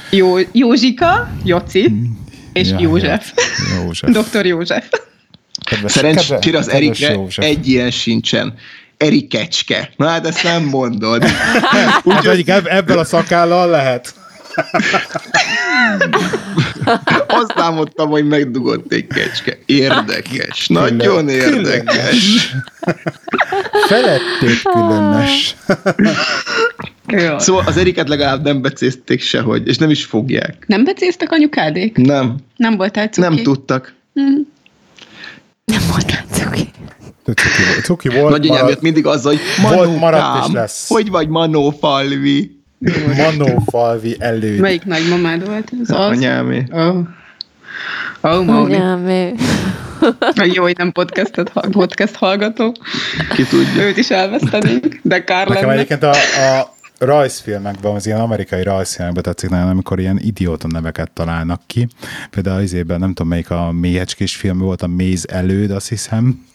[0.09, 1.91] Jó, Józsika, Joci,
[2.53, 3.31] és Ja, József.
[3.35, 3.83] ja.
[3.83, 4.11] József.
[4.11, 4.89] Doktor József.
[5.63, 7.45] Kedves- Szerencsére az Erikre József.
[7.45, 8.53] egy ilyen sincsen.
[8.97, 9.89] Erikecske.
[9.95, 11.23] Na hát ezt nem mondod.
[11.23, 14.13] Hát Úgyhogy egyik eb- ebből a szakállal lehet.
[17.27, 19.57] Azt álmodtam, hogy megdugott egy kecske.
[19.65, 20.67] Érdekes.
[20.67, 22.55] Nagyon Külön- érdekes.
[23.87, 25.55] Felették különös.
[27.07, 27.39] Jó.
[27.39, 30.63] Szóval az Eriket legalább nem becézték sehogy, és nem is fogják.
[30.67, 31.97] Nem becéztek anyukádék?
[31.97, 33.27] Nem, Nem voltál cuki?
[33.27, 33.93] nem tudtak.
[35.65, 36.69] Nem mondtál cuki.
[37.25, 38.29] Cuki, volt- cuki volt.
[38.29, 40.87] Nagyanyám maradt- jött mindig azzal, hogy Volt, Manókám, maradt és lesz.
[40.89, 42.56] hogy vagy Manófalvi?
[43.17, 44.59] Manófalvi előd.
[44.59, 45.71] Melyik nagymamád volt?
[45.81, 45.97] Az az?
[45.97, 46.63] Anyámé.
[46.71, 46.97] Oh.
[48.21, 49.25] Oh, ő-
[50.53, 52.75] Jó, hogy nem podcastet, podcast hallgató.
[53.35, 53.81] Ki tudja.
[53.83, 55.73] Őt is elvesztenénk, de kár Nekem lenne.
[55.81, 61.61] egyébként a, a rajzfilmekben, az ilyen amerikai rajzfilmekben tetszik nagyon, amikor ilyen idióta neveket találnak
[61.67, 61.87] ki.
[62.29, 66.45] Például az izében, nem tudom melyik a mélyecskés film volt, a Méz előd, azt hiszem.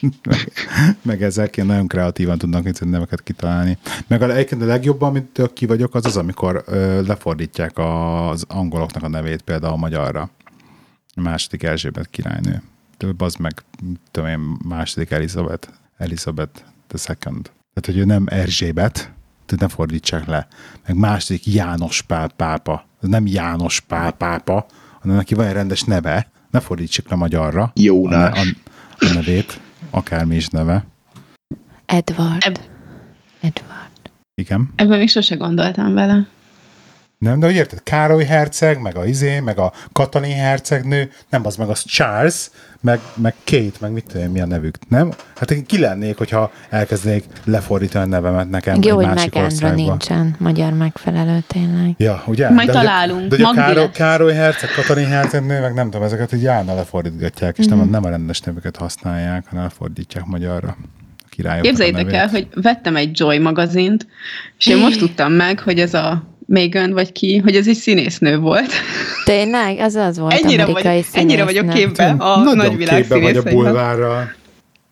[0.00, 0.52] Meg,
[1.02, 3.78] meg ezek ilyen nagyon kreatívan tudnak neveket kitalálni.
[4.06, 9.02] Meg a, egyébként a legjobban, amit ki vagyok, az az, amikor ö, lefordítják az angoloknak
[9.02, 10.30] a nevét például a magyarra.
[11.14, 12.62] A második Erzsébet királynő.
[12.96, 13.62] Több az meg,
[14.10, 15.68] tudom én, második Elizabeth.
[15.96, 17.50] Elizabeth the second.
[17.74, 18.92] Tehát, hogy ő nem Erzsébet,
[19.46, 20.46] tehát ne fordítsák le.
[20.86, 22.86] Meg második János Pál pápa.
[23.02, 24.66] Ez nem János Pál pápa,
[25.00, 26.30] hanem neki van egy rendes neve.
[26.50, 27.72] Ne fordítsuk le magyarra.
[27.74, 28.38] Jónás.
[28.38, 29.60] A, a, a nevét,
[29.90, 30.84] akármi is neve.
[31.86, 32.42] Edward.
[32.44, 32.60] Eb-
[33.40, 33.90] Edward.
[34.34, 34.72] Igen.
[34.76, 36.26] Ebben még sose gondoltam vele.
[37.18, 41.56] Nem, de hogy érted, Károly herceg, meg a izé, meg a Katalin hercegnő, nem az
[41.56, 42.50] meg az Charles,
[42.80, 45.12] meg, meg Kate, meg mit tudom én, mi a nevük, nem?
[45.36, 49.74] Hát én ki lennék, hogyha elkezdenék lefordítani a nevemet nekem Jó, egy másik országba.
[49.74, 51.94] nincsen magyar megfelelő tényleg.
[51.96, 52.50] Ja, ugye?
[52.50, 53.28] Majd de ugye- találunk.
[53.28, 53.90] De ugye Károly.
[53.90, 57.74] Károly herceg, Katalin hercegnő, meg nem tudom, ezeket így járna lefordítgatják, és Mhm.
[57.78, 60.76] nem, a, nem a rendes nevüket használják, hanem lefordítják magyarra.
[61.42, 64.06] A Képzeljétek el, hogy vettem egy Joy magazint,
[64.58, 68.38] és én most tudtam meg, hogy ez a Megan vagy ki, hogy ez egy színésznő
[68.38, 68.70] volt.
[69.24, 69.78] Tényleg?
[69.78, 71.86] Az az volt Ennyire, amerikai vagy, ennyire vagyok színésznő.
[71.86, 74.32] képben a Nagyon nagyvilág képbe vagy a bulvárral.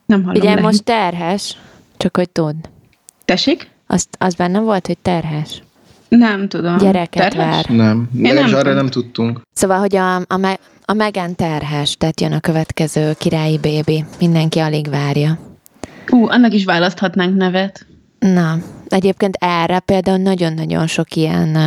[0.05, 0.61] Nem hallom Ugye le.
[0.61, 1.57] most terhes,
[1.97, 2.55] csak hogy tudd.
[3.25, 3.69] Tessék?
[3.87, 5.61] Azt, az benne volt, hogy terhes.
[6.07, 6.77] Nem tudom.
[6.77, 7.45] Gyereket Terhes?
[7.55, 7.65] vár.
[7.65, 9.41] Nem, nem legalábbis arra nem tudtunk.
[9.53, 14.05] Szóval, hogy a, a, Me- a Megan terhes, tehát jön a következő királyi bébi.
[14.19, 15.39] Mindenki alig várja.
[16.09, 17.85] Ú, annak is választhatnánk nevet.
[18.19, 18.57] Na,
[18.87, 21.57] egyébként erre például nagyon-nagyon sok ilyen,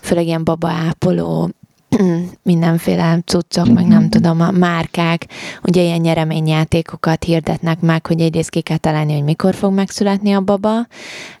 [0.00, 1.50] főleg ilyen babaápoló,
[2.42, 5.26] mindenféle cuccok, meg nem tudom, a márkák,
[5.62, 10.40] ugye ilyen nyereményjátékokat hirdetnek meg, hogy egyrészt ki kell találni, hogy mikor fog megszületni a
[10.40, 10.86] baba.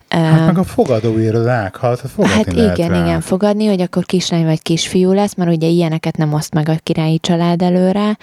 [0.08, 3.04] Hát meg a fogadóirodák, hát fogadni Hát lehet igen, rá.
[3.04, 6.74] igen, fogadni, hogy akkor kislány vagy kisfiú lesz, mert ugye ilyeneket nem oszt meg a
[6.82, 8.18] királyi család előre.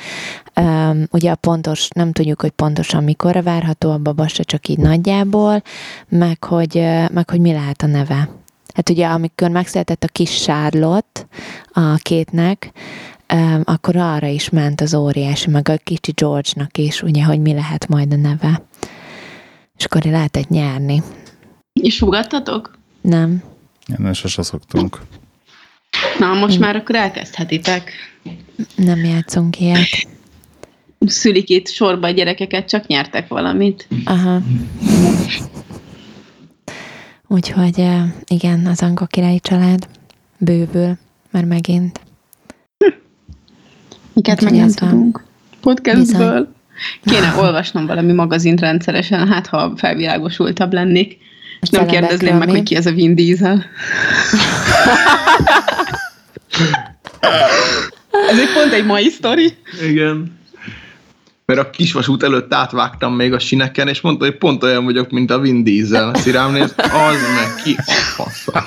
[0.56, 4.78] Um, ugye a pontos, nem tudjuk, hogy pontosan mikorra várható a baba, se csak így
[4.78, 5.62] nagyjából,
[6.10, 8.30] meg hogy, meg hogy mi lehet a neve.
[8.78, 11.28] Hát ugye, amikor megszületett a kis Charlotte
[11.72, 12.72] a kétnek,
[13.64, 17.88] akkor arra is ment az óriási, meg a kicsi George-nak is, ugye, hogy mi lehet
[17.88, 18.62] majd a neve.
[19.78, 21.02] És akkor lehetett nyerni.
[21.74, 22.78] És fogadtatok?
[23.02, 23.44] Nem?
[23.98, 25.02] Ennél sose szoktunk.
[26.20, 27.92] Na, most már akkor elkezdhetitek.
[28.76, 30.08] Nem játszunk ilyet.
[31.00, 33.88] Szülik itt sorba a gyerekeket, csak nyertek valamit.
[34.06, 34.42] Aha.
[37.28, 37.88] Úgyhogy
[38.28, 39.88] igen, az Anka királyi család
[40.38, 40.98] bővül,
[41.32, 42.00] már megint.
[44.14, 45.24] Miket meg nem tudunk.
[45.62, 46.30] Podcastből.
[46.30, 46.56] Bizony.
[47.04, 51.18] Kéne olvasnom valami magazint rendszeresen, hát ha felvilágosultabb lennék.
[51.62, 52.54] És nem kérdezném meg, mi?
[52.54, 53.54] hogy ki ez a Vin Diesel.
[58.30, 59.54] ez egy pont egy mai sztori.
[59.90, 60.40] Igen.
[61.52, 65.32] Mert a kisvasút előtt átvágtam még a sineken, és mondta, hogy pont olyan vagyok, mint
[65.32, 66.10] a Vin Diesel.
[66.10, 67.76] Azt rám néz, az meg ki
[68.16, 68.64] fasza.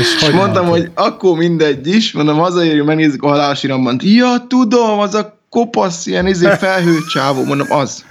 [0.00, 3.98] és hogy mondtam, hogy akkor mindegy is, mondom, hazaérjünk, megnézzük a halásiramban.
[4.02, 8.04] Ja, tudom, az a kopasz, ilyen izé felhőcsávó, mondom, az.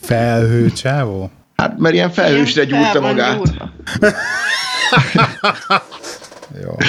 [0.00, 1.30] Felhőcsávó?
[1.56, 3.40] Hát, mert ilyen felhősre gyúrta magát.
[6.62, 6.88] Jó, okay.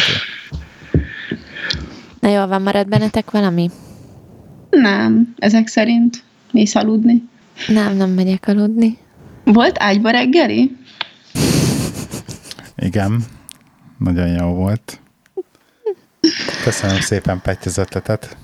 [2.19, 3.69] Na jól van, marad bennetek valami?
[4.81, 7.29] Nem, ezek szerint mész aludni.
[7.67, 8.97] Nem, nem megyek aludni.
[9.43, 10.77] Volt ágyba reggeli?
[12.75, 13.25] Igen,
[13.97, 14.99] nagyon jó volt.
[16.63, 18.37] Köszönöm szépen Petty az ötletet.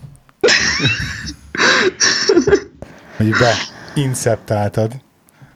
[3.17, 3.53] Hogy be
[3.95, 4.91] inceptáltad,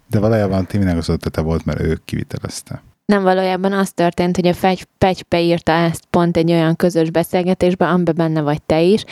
[0.09, 2.83] de valójában Timinek az ötlete volt, mert ő kivitelezte.
[3.05, 7.87] Nem valójában az történt, hogy a Fegy, Pegy beírta ezt pont egy olyan közös beszélgetésbe,
[7.87, 9.03] amiben benne vagy te is,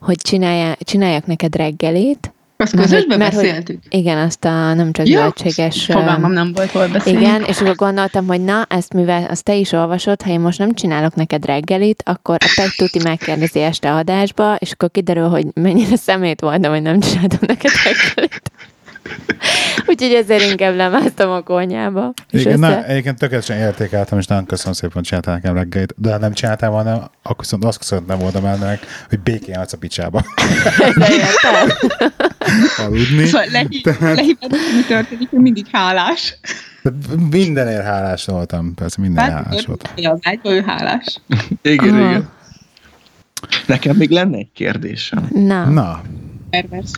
[0.00, 3.78] hogy csinálja, csináljak neked reggelit, Azt közösben mert, beszéltük?
[3.82, 5.84] Hogy, igen, azt a nem csak ja, zöldséges...
[5.84, 7.20] Fogalmam nem volt hol beszélni.
[7.20, 10.58] Igen, és akkor gondoltam, hogy na, ezt mivel azt te is olvasod, ha én most
[10.58, 15.46] nem csinálok neked reggelit, akkor a Pegy tuti megkérdezi este adásba, és akkor kiderül, hogy
[15.54, 18.50] mennyire szemét voltam, hogy nem csináltam neked reggelit.
[19.86, 22.12] Úgyhogy ezért inkább lemásztam a konyába.
[22.30, 26.18] Igen, na, egyébként tökéletesen értékeltem, és nagyon köszönöm szépen, hogy csináltál nekem reggelit, de ha
[26.18, 30.24] nem csináltál volna, akkor viszont azt köszöntem volna ennek, hogy békén adsz a picsába.
[30.96, 31.06] De.
[32.76, 33.24] Aludni.
[33.26, 34.16] Szóval lehív, Tehát...
[34.16, 36.38] lehívod, mi történik, hogy mindig hálás.
[37.30, 39.92] Mindenért hálás voltam, persze minden Hát, hálás voltam.
[39.96, 41.20] Az ágyba ő hálás.
[41.62, 42.08] Igen, Aha.
[42.08, 42.28] igen.
[43.66, 45.28] Nekem még lenne egy kérdésem.
[45.32, 46.02] Na, Na,
[46.50, 46.90] Pervers.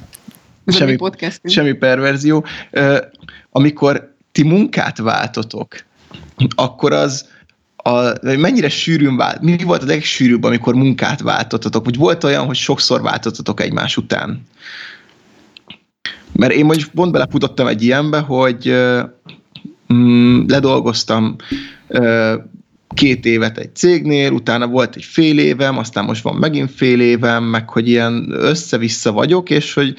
[0.73, 1.55] Semmi- mi podcastünk.
[1.55, 2.45] Semmi perverzió.
[3.51, 5.75] Amikor ti munkát váltotok,
[6.55, 7.29] akkor az
[7.77, 11.85] a, mennyire sűrűn vált, mi volt a legsűrűbb, amikor munkát váltottatok?
[11.85, 14.47] Vagy volt olyan, hogy sokszor váltottatok egymás után?
[16.33, 18.75] Mert én mondjuk pont belefutottam egy ilyenbe, hogy
[19.93, 21.37] mm, ledolgoztam
[21.89, 22.35] ö,
[22.95, 27.45] két évet egy cégnél, utána volt egy fél évem, aztán most van megint fél évem,
[27.45, 29.97] meg hogy ilyen össze-vissza vagyok, és hogy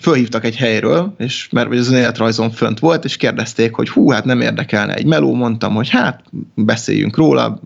[0.00, 4.40] fölhívtak egy helyről, és mert az önéletrajzom fönt volt, és kérdezték, hogy hú, hát nem
[4.40, 6.22] érdekelne egy meló, mondtam, hogy hát
[6.54, 7.60] beszéljünk róla,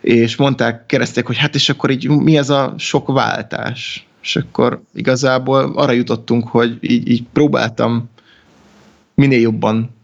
[0.00, 4.06] és mondták, kérdezték, hogy hát és akkor így mi ez a sok váltás?
[4.22, 8.10] És akkor igazából arra jutottunk, hogy így, így próbáltam
[9.14, 9.96] minél jobban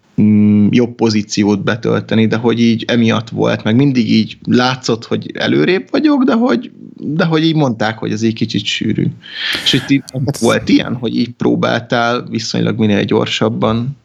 [0.71, 6.25] jobb pozíciót betölteni, de hogy így emiatt volt, meg mindig így látszott, hogy előrébb vagyok,
[6.25, 9.07] de hogy, de hogy így mondták, hogy ez egy kicsit sűrű.
[9.65, 10.03] És ti,
[10.41, 13.97] volt ilyen, hogy így próbáltál viszonylag minél gyorsabban?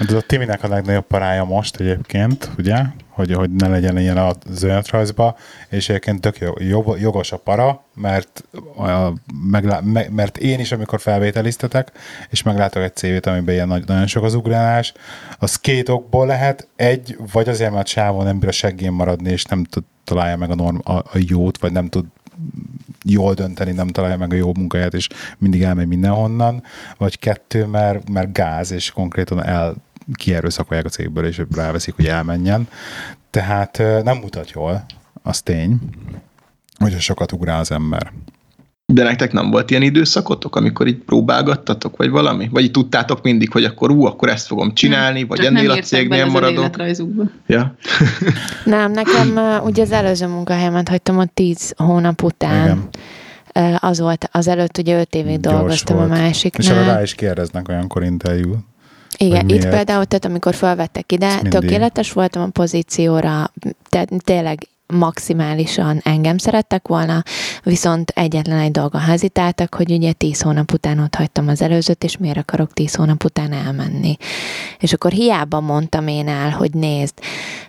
[0.00, 4.16] Hát ez a Timinek a legnagyobb parája most egyébként, ugye, hogy, hogy ne legyen ilyen
[4.16, 5.36] az önéletrajzba,
[5.68, 6.38] és egyébként tök
[6.98, 8.44] jogos a para, mert,
[8.76, 9.12] a,
[9.50, 11.92] meglá, me, mert én is, amikor felvételiztetek,
[12.30, 14.92] és meglátok egy CV-t, amiben ilyen nagy, nagyon sok az ugrálás,
[15.38, 19.44] az két okból lehet, egy, vagy azért, mert Sávon nem bír a seggén maradni, és
[19.44, 22.04] nem tud találja meg a, norm, a, a jót, vagy nem tud
[23.04, 26.62] jól dönteni, nem találja meg a jó munkáját, és mindig elmegy mindenhonnan,
[26.96, 29.74] vagy kettő, mert, mert gáz, és konkrétan el
[30.14, 32.68] kierőszakolják a cégből, és ráveszik, hogy elmenjen.
[33.30, 34.84] Tehát nem mutat jól,
[35.22, 35.78] az tény,
[36.78, 38.12] hogy sokat ugrál az ember.
[38.86, 42.48] De nektek nem volt ilyen időszakotok, amikor így próbálgattatok, vagy valami?
[42.48, 45.78] Vagy így tudtátok mindig, hogy akkor ú, akkor ezt fogom csinálni, vagy Csak ennél nem
[45.78, 46.76] a cégnél maradok?
[47.46, 47.74] Ja.
[48.64, 52.64] nem, nekem ugye az előző munkahelyemet hagytam ott tíz hónap után.
[52.64, 52.88] Igen.
[53.78, 56.10] Az volt, az előtt ugye öt évig Gyors dolgoztam volt.
[56.10, 56.84] a És arra másiknál.
[56.84, 58.56] rá is kérdeznek olyankor interjú.
[59.24, 63.52] Igen, itt például, tehát amikor felvettek ide, tökéletes voltam a pozícióra,
[63.88, 67.22] tehát tényleg maximálisan engem szerettek volna,
[67.62, 72.16] viszont egyetlen egy dolga hezitáltak, hogy ugye tíz hónap után ott hagytam az előzőt, és
[72.16, 74.16] miért akarok tíz hónap után elmenni.
[74.78, 77.14] És akkor hiába mondtam én el, hogy nézd,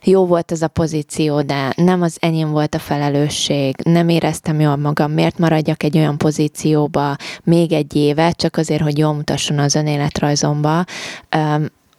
[0.03, 4.75] jó volt ez a pozíció, de nem az enyém volt a felelősség, nem éreztem jól
[4.75, 9.75] magam, miért maradjak egy olyan pozícióba még egy évet, csak azért, hogy jól mutasson az
[9.75, 10.83] önéletrajzomba,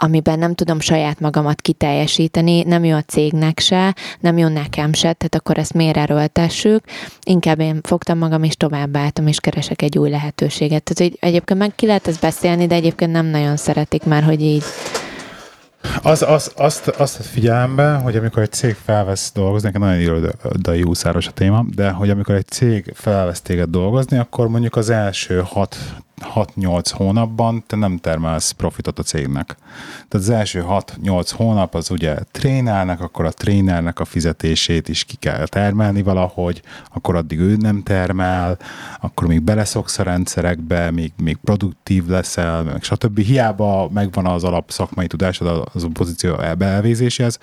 [0.03, 5.13] amiben nem tudom saját magamat kiteljesíteni, nem jó a cégnek se, nem jó nekem se,
[5.13, 6.85] tehát akkor ezt miért erőltessük.
[7.23, 10.83] Inkább én fogtam magam, és továbbálltam, és keresek egy új lehetőséget.
[10.83, 14.43] Tehát hogy egyébként meg ki lehet ezt beszélni, de egyébként nem nagyon szeretik már, hogy
[14.43, 14.63] így
[16.03, 21.27] Az, az, azt, azt figyelembe, hogy amikor egy cég felvesz dolgozni, nekem nagyon irodai úszáros
[21.27, 25.43] a téma, de hogy amikor egy cég felvesz téged dolgozni, akkor mondjuk az első
[26.35, 29.57] 6-8 hónapban te nem termelsz profitot a cégnek.
[30.09, 35.17] Tehát az első 6-8 hónap az ugye trénálnak, akkor a trénernek a fizetését is ki
[35.17, 36.63] kell termelni valahogy,
[36.93, 38.59] akkor addig ő nem termel,
[39.01, 43.19] akkor még beleszoksz a rendszerekbe, még, még produktív leszel, meg stb.
[43.19, 47.39] Hiába megvan az alap szakmai tudásod az a pozíció beelvézéséhez,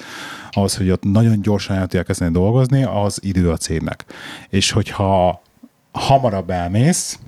[0.51, 4.05] ahhoz, hogy ott nagyon gyorsan el tudják kezdeni dolgozni, az idő a cégnek.
[4.49, 5.41] És hogyha
[5.91, 7.19] hamarabb elmész,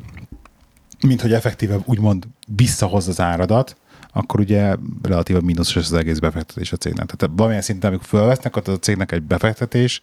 [1.08, 3.76] mint hogy effektíve úgymond visszahoz az áradat,
[4.14, 7.06] akkor ugye relatíve mínuszos az egész befektetés a cégnek.
[7.06, 10.02] Tehát valamilyen szinten, amikor fölvesznek, az a cégnek egy befektetés,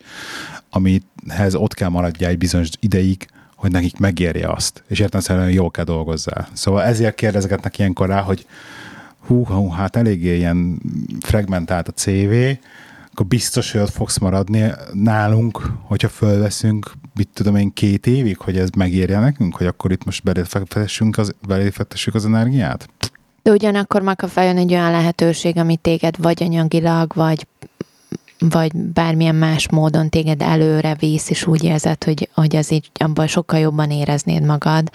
[0.70, 3.26] amihez ott kell maradja egy bizonyos ideig,
[3.56, 6.48] hogy nekik megérje azt, és értelemszerűen jól kell dolgozzál.
[6.52, 8.46] Szóval ezért kérdezgetnek ilyenkor rá, hogy
[9.26, 10.80] hú, hú, hát eléggé ilyen
[11.20, 12.32] fragmentált a CV,
[13.12, 18.58] akkor biztos, hogy ott fogsz maradni nálunk, hogyha fölveszünk, mit tudom én, két évig, hogy
[18.58, 21.34] ez megérje nekünk, hogy akkor itt most beléfektessünk az,
[22.12, 22.88] az energiát?
[23.42, 27.46] De ugyanakkor meg feljön egy olyan lehetőség, ami téged vagy anyagilag, vagy
[28.38, 33.26] vagy bármilyen más módon téged előre visz, és úgy érzed, hogy, hogy az így abban
[33.26, 34.90] sokkal jobban éreznéd magad,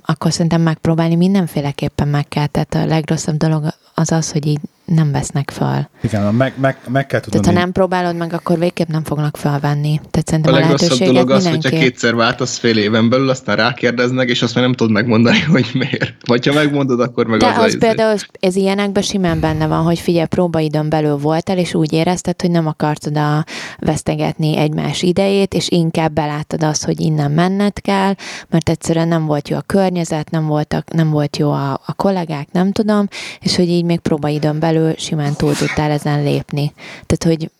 [0.00, 2.46] akkor szerintem megpróbálni mindenféleképpen meg kell.
[2.46, 5.90] Tehát a legrosszabb dolog az az, hogy így nem vesznek fel.
[6.02, 7.40] Igen, meg, meg, meg kell tudni.
[7.40, 10.00] Tehát ha nem próbálod meg, akkor végképp nem fognak felvenni.
[10.10, 11.68] Tehát szerintem a, a legrosszabb dolog az, mindenki...
[11.68, 15.70] hogyha kétszer váltasz fél éven belül, aztán rákérdeznek, és azt már nem tudod megmondani, hogy
[15.72, 16.14] miért.
[16.26, 19.82] Vagy ha megmondod, akkor meg De az, az, az például ez ilyenekben simán benne van,
[19.82, 23.44] hogy figyelj, próbaidőn belül voltál, és úgy érezted, hogy nem akartad oda
[23.78, 28.14] vesztegetni egymás idejét, és inkább beláttad azt, hogy innen menned kell,
[28.48, 32.48] mert egyszerűen nem volt jó a környezet, nem, voltak, nem volt jó a, a kollégák,
[32.52, 33.08] nem tudom,
[33.40, 36.72] és hogy így még próbaidőn belül simán túl tudtál ezen lépni.
[37.06, 37.50] Tehát, hogy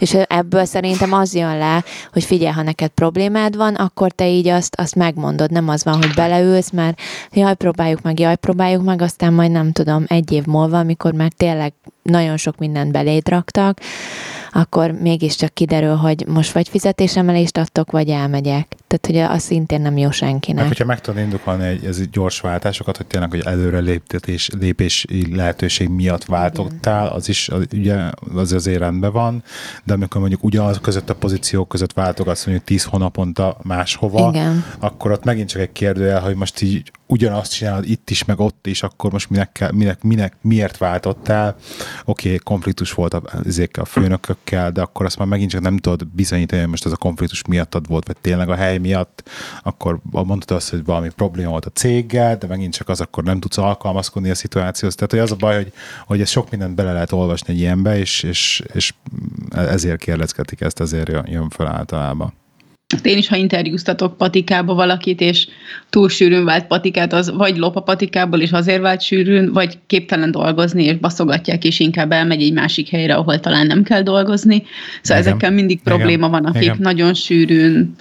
[0.00, 4.48] és ebből szerintem az jön le, hogy figyelj, ha neked problémád van, akkor te így
[4.48, 5.50] azt, azt megmondod.
[5.50, 7.00] Nem az van, hogy beleülsz, mert
[7.32, 11.32] jaj, próbáljuk meg, jaj, próbáljuk meg, aztán majd nem tudom, egy év múlva, amikor már
[11.36, 11.72] tényleg
[12.02, 13.80] nagyon sok mindent beléd raktak,
[14.52, 18.76] akkor mégiscsak kiderül, hogy most vagy fizetésemelést adtok, vagy elmegyek.
[18.86, 20.58] Tehát, hogy az szintén nem jó senkinek.
[20.58, 25.06] Meg, hogyha meg tudod indokolni egy, ez gyors váltásokat, hogy tényleg, hogy előre léptetés, lépés
[25.32, 27.96] lehetőség miatt váltottál, az is az, ugye
[28.36, 29.42] az azért rendben van,
[29.90, 34.64] de amikor mondjuk ugyanaz között a pozíciók között váltogatsz mondjuk 10 hónaponta máshova, Igen.
[34.78, 38.66] akkor ott megint csak egy kérdőjel, hogy most így ugyanazt csinálod itt is, meg ott
[38.66, 41.56] is, akkor most minek, kell, minek, minek miért váltottál?
[42.04, 43.22] Oké, okay, konfliktus volt a,
[43.72, 46.96] a főnökökkel, de akkor azt már megint csak nem tudod bizonyítani, hogy most ez a
[46.96, 49.28] konfliktus miattad volt, vagy tényleg a hely miatt,
[49.62, 53.40] akkor mondtad azt, hogy valami probléma volt a céggel, de megint csak az akkor nem
[53.40, 54.94] tudsz alkalmazkodni a szituációhoz.
[54.94, 55.72] Tehát, hogy az a baj, hogy,
[56.06, 58.94] hogy ez sok mindent bele lehet olvasni egy ilyenbe, és, és, és
[59.50, 62.39] ezért kérdezgetik ezt, ezért jön fel általában.
[62.90, 65.46] Hát én is, ha interjúztatok patikába valakit, és
[65.90, 70.30] túl sűrűn vált patikát, az vagy lop a patikából, és azért vált sűrűn, vagy képtelen
[70.30, 74.62] dolgozni, és baszogatják, és inkább elmegy egy másik helyre, ahol talán nem kell dolgozni.
[75.02, 75.32] Szóval Igen.
[75.32, 76.30] ezekkel mindig probléma Igen.
[76.30, 76.76] van, akik Igen.
[76.80, 77.94] nagyon sűrűn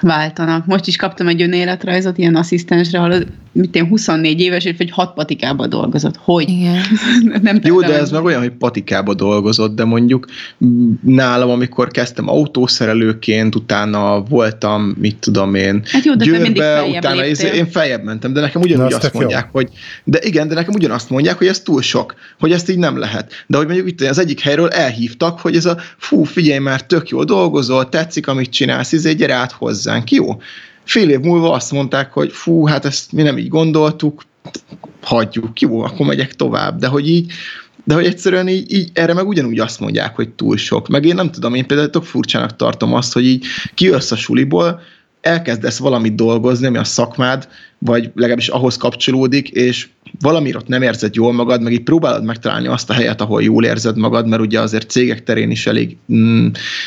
[0.00, 0.66] váltanak.
[0.66, 3.14] Most is kaptam egy önéletrajzot ilyen asszisztensre, ahol
[3.52, 6.16] mit én 24 éves, egy hat patikába dolgozott.
[6.16, 6.48] Hogy?
[6.48, 6.82] Igen.
[7.42, 10.26] nem Jó, de ez meg olyan, hogy patikába dolgozott, de mondjuk
[11.04, 17.44] nálam, amikor kezdtem autószerelőként, utána voltam, mit tudom én, hát jó, de Győrbe, utána ez,
[17.44, 19.50] én feljebb mentem, de nekem ugyanúgy azt mondják, jó.
[19.52, 19.68] hogy
[20.04, 23.44] de igen, de nekem ugyanazt mondják, hogy ez túl sok, hogy ezt így nem lehet.
[23.46, 27.08] De hogy mondjuk itt az egyik helyről elhívtak, hogy ez a fú, figyelj már, tök
[27.08, 30.36] jól dolgozol, tetszik, amit csinálsz, izé, gyere át hozzánk, jó?
[30.90, 34.22] Fél év múlva azt mondták, hogy fú, hát ezt mi nem így gondoltuk,
[35.02, 36.78] hagyjuk, jó, akkor megyek tovább.
[36.78, 37.32] De hogy így,
[37.84, 40.88] de hogy egyszerűen így, így erre meg ugyanúgy azt mondják, hogy túl sok.
[40.88, 44.80] Meg én nem tudom, én például tök furcsának tartom azt, hogy így kijössz a suliból,
[45.20, 49.88] elkezdesz valamit dolgozni, ami a szakmád, vagy legalábbis ahhoz kapcsolódik, és
[50.20, 53.64] valamiért ott nem érzed jól magad, meg így próbálod megtalálni azt a helyet, ahol jól
[53.64, 56.46] érzed magad, mert ugye azért cégek terén is elég mm,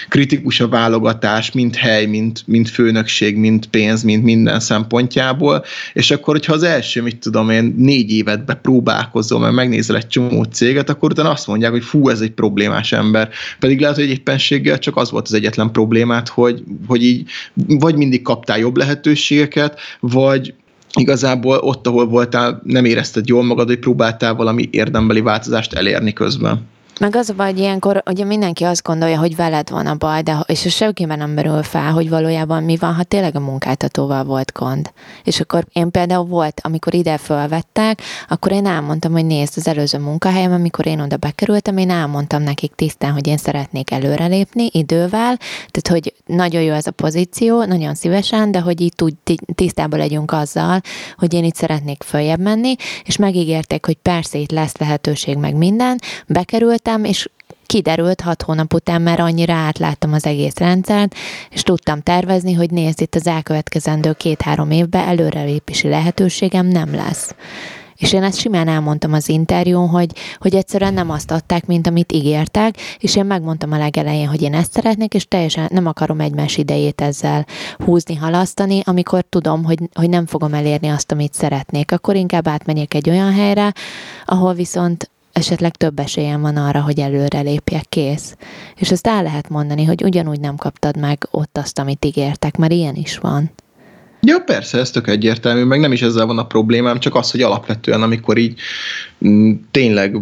[0.09, 5.63] kritikus a válogatás, mint hely, mint, mint főnökség, mint pénz, mint minden szempontjából,
[5.93, 10.43] és akkor, hogyha az első, mit tudom én, négy évet bepróbálkozol, mert megnézel egy csomó
[10.43, 13.29] céget, akkor utána azt mondják, hogy fú, ez egy problémás ember.
[13.59, 17.29] Pedig lehet, hogy éppenséggel csak az volt az egyetlen problémát, hogy, hogy így
[17.67, 20.53] vagy mindig kaptál jobb lehetőségeket, vagy
[20.99, 26.71] igazából ott, ahol voltál, nem érezted jól magad, hogy próbáltál valami érdembeli változást elérni közben.
[26.99, 30.21] Meg az a baj, hogy ilyenkor ugye mindenki azt gondolja, hogy veled van a baj,
[30.21, 34.51] de és senkiben nem merül fel, hogy valójában mi van, ha tényleg a munkáltatóval volt
[34.51, 34.91] gond.
[35.23, 39.97] És akkor én például volt, amikor ide fölvettek, akkor én elmondtam, hogy nézd, az előző
[39.99, 45.37] munkahelyem, amikor én oda bekerültem, én elmondtam nekik tisztán, hogy én szeretnék előrelépni idővel,
[45.71, 49.13] tehát hogy nagyon jó ez a pozíció, nagyon szívesen, de hogy így tud,
[49.55, 50.81] tisztában legyünk azzal,
[51.17, 55.99] hogy én itt szeretnék följebb menni, és megígérték, hogy persze itt lesz lehetőség meg minden,
[56.83, 57.29] bekerültem, és
[57.65, 61.15] kiderült hat hónap után, mert annyira átláttam az egész rendszert,
[61.49, 67.35] és tudtam tervezni, hogy nézd, itt az elkövetkezendő két-három évben előrelépési lehetőségem nem lesz.
[67.95, 72.11] És én ezt simán elmondtam az interjún, hogy, hogy egyszerűen nem azt adták, mint amit
[72.11, 76.57] ígértek, és én megmondtam a legelején, hogy én ezt szeretnék, és teljesen nem akarom egymás
[76.57, 77.45] idejét ezzel
[77.85, 81.91] húzni, halasztani, amikor tudom, hogy, hogy nem fogom elérni azt, amit szeretnék.
[81.91, 83.73] Akkor inkább átmegyek egy olyan helyre,
[84.25, 88.35] ahol viszont esetleg több esélyem van arra, hogy előre lépjek, kész.
[88.75, 92.71] És azt el lehet mondani, hogy ugyanúgy nem kaptad meg ott azt, amit ígértek, mert
[92.71, 93.51] ilyen is van.
[94.25, 97.41] Ja, persze, ez tök egyértelmű, meg nem is ezzel van a problémám, csak az, hogy
[97.41, 98.59] alapvetően, amikor így
[99.71, 100.17] tényleg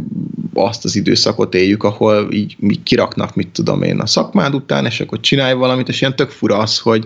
[0.53, 4.99] azt az időszakot éljük, ahol így, így kiraknak, mit tudom én, a szakmád után, és
[4.99, 7.05] akkor csinálj valamit, és ilyen tök fura az, hogy,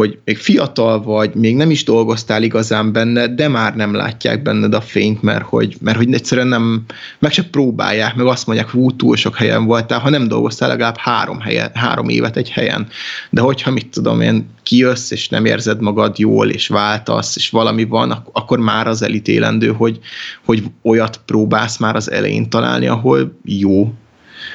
[0.00, 4.74] hogy még fiatal vagy, még nem is dolgoztál igazán benne, de már nem látják benned
[4.74, 6.84] a fényt, mert hogy, mert hogy egyszerűen nem,
[7.18, 10.96] meg se próbálják, meg azt mondják, hogy túl sok helyen voltál, ha nem dolgoztál legalább
[10.96, 12.88] három, helyen, három évet egy helyen.
[13.30, 17.84] De hogyha, mit tudom én, kijössz, és nem érzed magad jól, és váltasz, és valami
[17.84, 19.98] van, akkor már az elítélendő, hogy,
[20.44, 23.92] hogy olyat próbálsz már az elején találni, ahol jó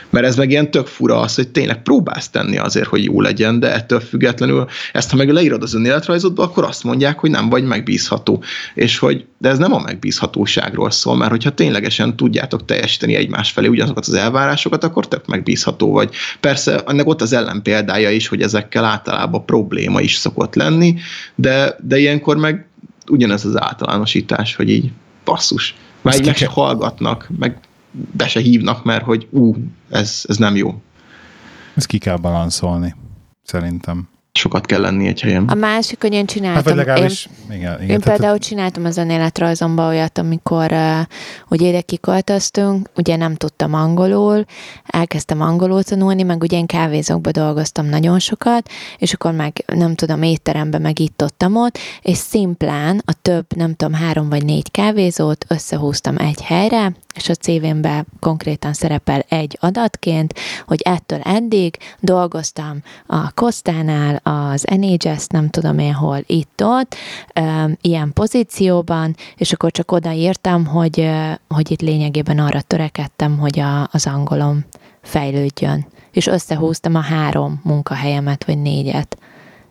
[0.09, 3.59] mert ez meg ilyen tök fura az, hogy tényleg próbálsz tenni azért, hogy jó legyen,
[3.59, 7.63] de ettől függetlenül ezt, ha meg leírod az önéletrajzodba, akkor azt mondják, hogy nem vagy
[7.63, 8.43] megbízható.
[8.73, 13.67] És hogy, de ez nem a megbízhatóságról szól, mert hogyha ténylegesen tudjátok teljesíteni egymás felé
[13.67, 16.13] ugyanazokat az elvárásokat, akkor tök megbízható vagy.
[16.39, 20.95] Persze ennek ott az ellenpéldája is, hogy ezekkel általában probléma is szokott lenni,
[21.35, 22.67] de, de ilyenkor meg
[23.09, 24.91] ugyanez az általánosítás, hogy így
[25.25, 25.75] basszus.
[26.05, 27.59] Már így meg se hallgatnak, meg
[27.91, 29.55] be se hívnak, mert hogy ú,
[29.89, 30.81] ez, ez nem jó.
[31.73, 32.95] Ezt ki kell balanszolni,
[33.43, 34.07] szerintem.
[34.37, 35.47] Sokat kell lenni egy helyen.
[35.47, 36.55] A másik, hogy én csináltam.
[36.55, 40.99] Hát, vagy legalábbis, én, igen, igen, én például csináltam az önéletrajzomba olyat, amikor uh,
[41.47, 44.45] ugye ide kiköltöztünk, ugye nem tudtam angolul,
[44.85, 50.21] elkezdtem angolul tanulni, meg ugye én kávézókba dolgoztam nagyon sokat, és akkor meg nem tudom,
[50.21, 51.43] étterembe meg itt ott,
[52.01, 57.33] és szimplán a több, nem tudom, három vagy négy kávézót összehúztam egy helyre, és a
[57.33, 60.33] CV-mben konkrétan szerepel egy adatként,
[60.65, 66.95] hogy ettől eddig dolgoztam a Kostánál, az NHS, nem tudom én hol, itt-ott,
[67.81, 71.09] ilyen pozícióban, és akkor csak odaírtam, hogy,
[71.47, 74.65] hogy itt lényegében arra törekedtem, hogy a, az angolom
[75.01, 75.85] fejlődjön.
[76.11, 79.17] És összehúztam a három munkahelyemet, vagy négyet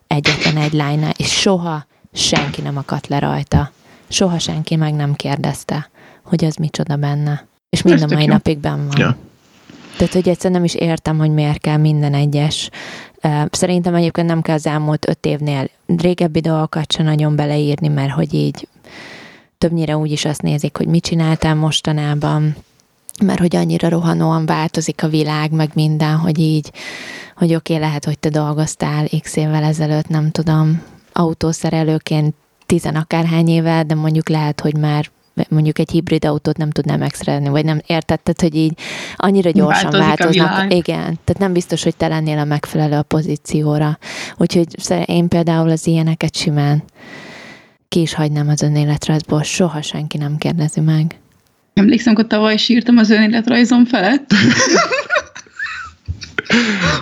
[0.07, 3.71] egyetlen egy line és soha senki nem akadt le rajta.
[4.09, 5.89] Soha senki meg nem kérdezte
[6.25, 7.47] hogy az micsoda benne.
[7.71, 8.99] És mind a mai napig benn van.
[8.99, 9.17] Ja.
[9.97, 12.71] Tehát, hogy egyszer nem is értem, hogy miért kell minden egyes.
[13.51, 18.35] Szerintem egyébként nem kell az elmúlt öt évnél régebbi dolgokat sem nagyon beleírni, mert hogy
[18.35, 18.69] így
[19.59, 22.57] többnyire úgy is azt nézik, hogy mit csináltál mostanában,
[23.25, 26.73] mert hogy annyira rohanóan változik a világ, meg minden, hogy így,
[27.37, 30.83] hogy oké, okay, lehet, hogy te dolgoztál x évvel ezelőtt, nem tudom,
[31.13, 32.35] autószerelőként
[32.67, 35.11] tizen akárhány éve, de mondjuk lehet, hogy már
[35.49, 38.79] mondjuk egy hibrid autót nem tudnám megszerelni, vagy nem értetted, hogy így
[39.17, 40.73] annyira gyorsan Változik változnak.
[40.73, 43.99] Igen, tehát nem biztos, hogy te lennél a megfelelő a pozícióra.
[44.37, 44.67] Úgyhogy
[45.05, 46.83] én például az ilyeneket simán
[47.89, 51.19] ki is hagynám az önéletrajzból, soha senki nem kérdezi meg.
[51.75, 54.31] Emlékszem, hogy tavaly sírtam az önéletrajzom felett.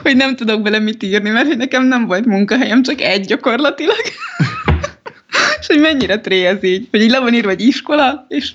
[0.02, 4.02] hogy nem tudok bele mit írni, mert nekem nem volt munkahelyem, csak egy gyakorlatilag
[5.62, 8.52] és hogy mennyire tré ez így, hogy így le van írva egy iskola, és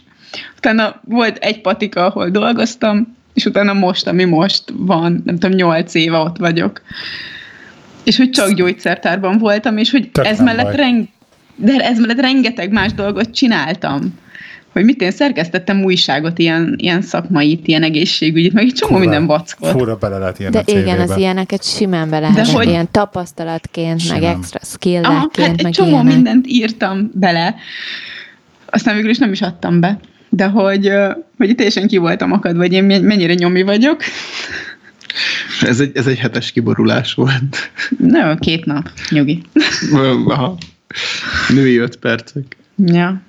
[0.57, 5.93] utána volt egy patika, ahol dolgoztam, és utána most, ami most van, nem tudom, nyolc
[5.93, 6.81] éve ott vagyok.
[8.03, 11.09] És hogy csak gyógyszertárban voltam, és hogy ez mellett, reng-
[11.55, 14.13] de ez mellett rengeteg más dolgot csináltam
[14.77, 19.25] hogy mit én szerkesztettem újságot, ilyen, ilyen szakmait, ilyen egészségügyit, meg egy csomó fura, minden
[19.25, 19.69] vackot.
[19.69, 22.67] Fura bele lehet ilyen De igen, az ilyeneket simán bele lehet, hogy...
[22.67, 24.21] ilyen tapasztalatként, simán.
[24.21, 26.13] meg extra skillekként, Aha, hát meg egy csomó ilyenek.
[26.13, 27.55] mindent írtam bele,
[28.65, 29.99] aztán végül is nem is adtam be.
[30.29, 30.91] De hogy,
[31.37, 34.01] hogy teljesen ki voltam akadva, hogy én mennyire nyomi vagyok.
[35.61, 37.71] Ez egy, ez egy hetes kiborulás volt.
[37.97, 39.41] Nem, két nap, nyugi.
[40.27, 40.57] Aha.
[41.49, 42.57] Női öt percek.
[42.85, 43.21] Ja.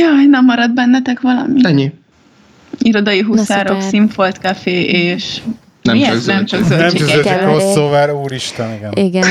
[0.00, 1.60] Jaj, nem marad bennetek valami?
[1.62, 1.92] Ennyi.
[2.78, 3.80] Irodai huszárok.
[3.80, 5.40] Színfolt Café és
[5.82, 6.26] Nem mi csak ez?
[6.26, 7.00] Nem csak zöldség.
[7.00, 8.92] Nem csak elé- crossover, úristen, igen.
[8.92, 9.26] Igen.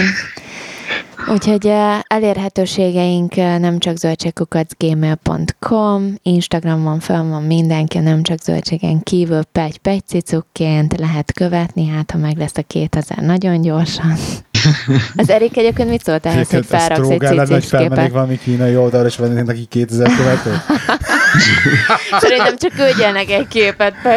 [1.28, 9.42] Úgyhogy eh, elérhetőségeink eh, nem csak zöldségkukacgmail.com, Instagramon fel van mindenki, nem csak zöldségen kívül
[9.52, 14.14] pegy pegy cicukként lehet követni, hát ha meg lesz a 2000 nagyon gyorsan.
[15.16, 18.12] Az Erik egyébként mit szólt ehhez, hogy felraksz egy lenne, hogy cicis felmennék képet?
[18.12, 20.62] valami kínai oldalra, és vennék neki 2000 követőt.
[22.22, 23.94] Szerintem csak küldjenek egy képet.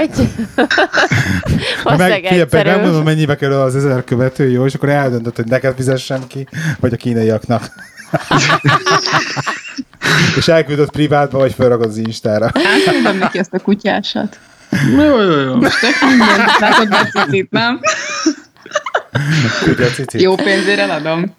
[1.82, 2.70] Ha meg, meg egyszerű.
[2.70, 6.47] megmondom, mennyibe kerül az ezer követő, jó, és akkor eldöntött, hogy neked fizessem ki,
[6.80, 7.72] vagy a kínaiaknak.
[10.36, 12.45] és elküldött privátba, vagy felrakod az Instára.
[12.45, 14.38] Átküldöm neki ezt a kutyásat.
[14.97, 15.59] Jó, jó, jó.
[15.59, 17.80] Tök minden, látod cicit, nem?
[19.94, 20.20] Cicit.
[20.20, 21.34] Jó pénzért eladom.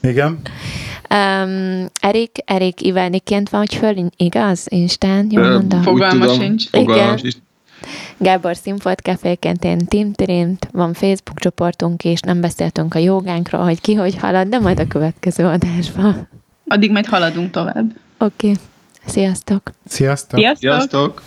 [0.00, 0.40] Igen.
[1.10, 4.66] Um, Erik, Erik Ivániként van, hogy föl, igaz?
[4.68, 5.82] Instán, jól mondom?
[5.82, 6.68] Fogalma tudom, sincs.
[6.68, 7.32] Fogalma Igen.
[8.16, 13.80] Gábor Színfolt Caféként én Tim Trint, van Facebook csoportunk is, nem beszéltünk a jogánkról, hogy
[13.80, 16.28] ki hogy halad, de majd a következő adásban.
[16.66, 17.92] Addig majd haladunk tovább.
[18.18, 18.54] Oké, okay.
[19.06, 19.70] sziasztok!
[19.86, 20.38] Sziasztok.
[20.38, 20.58] Sziasztok!
[20.58, 21.22] Sziasztok!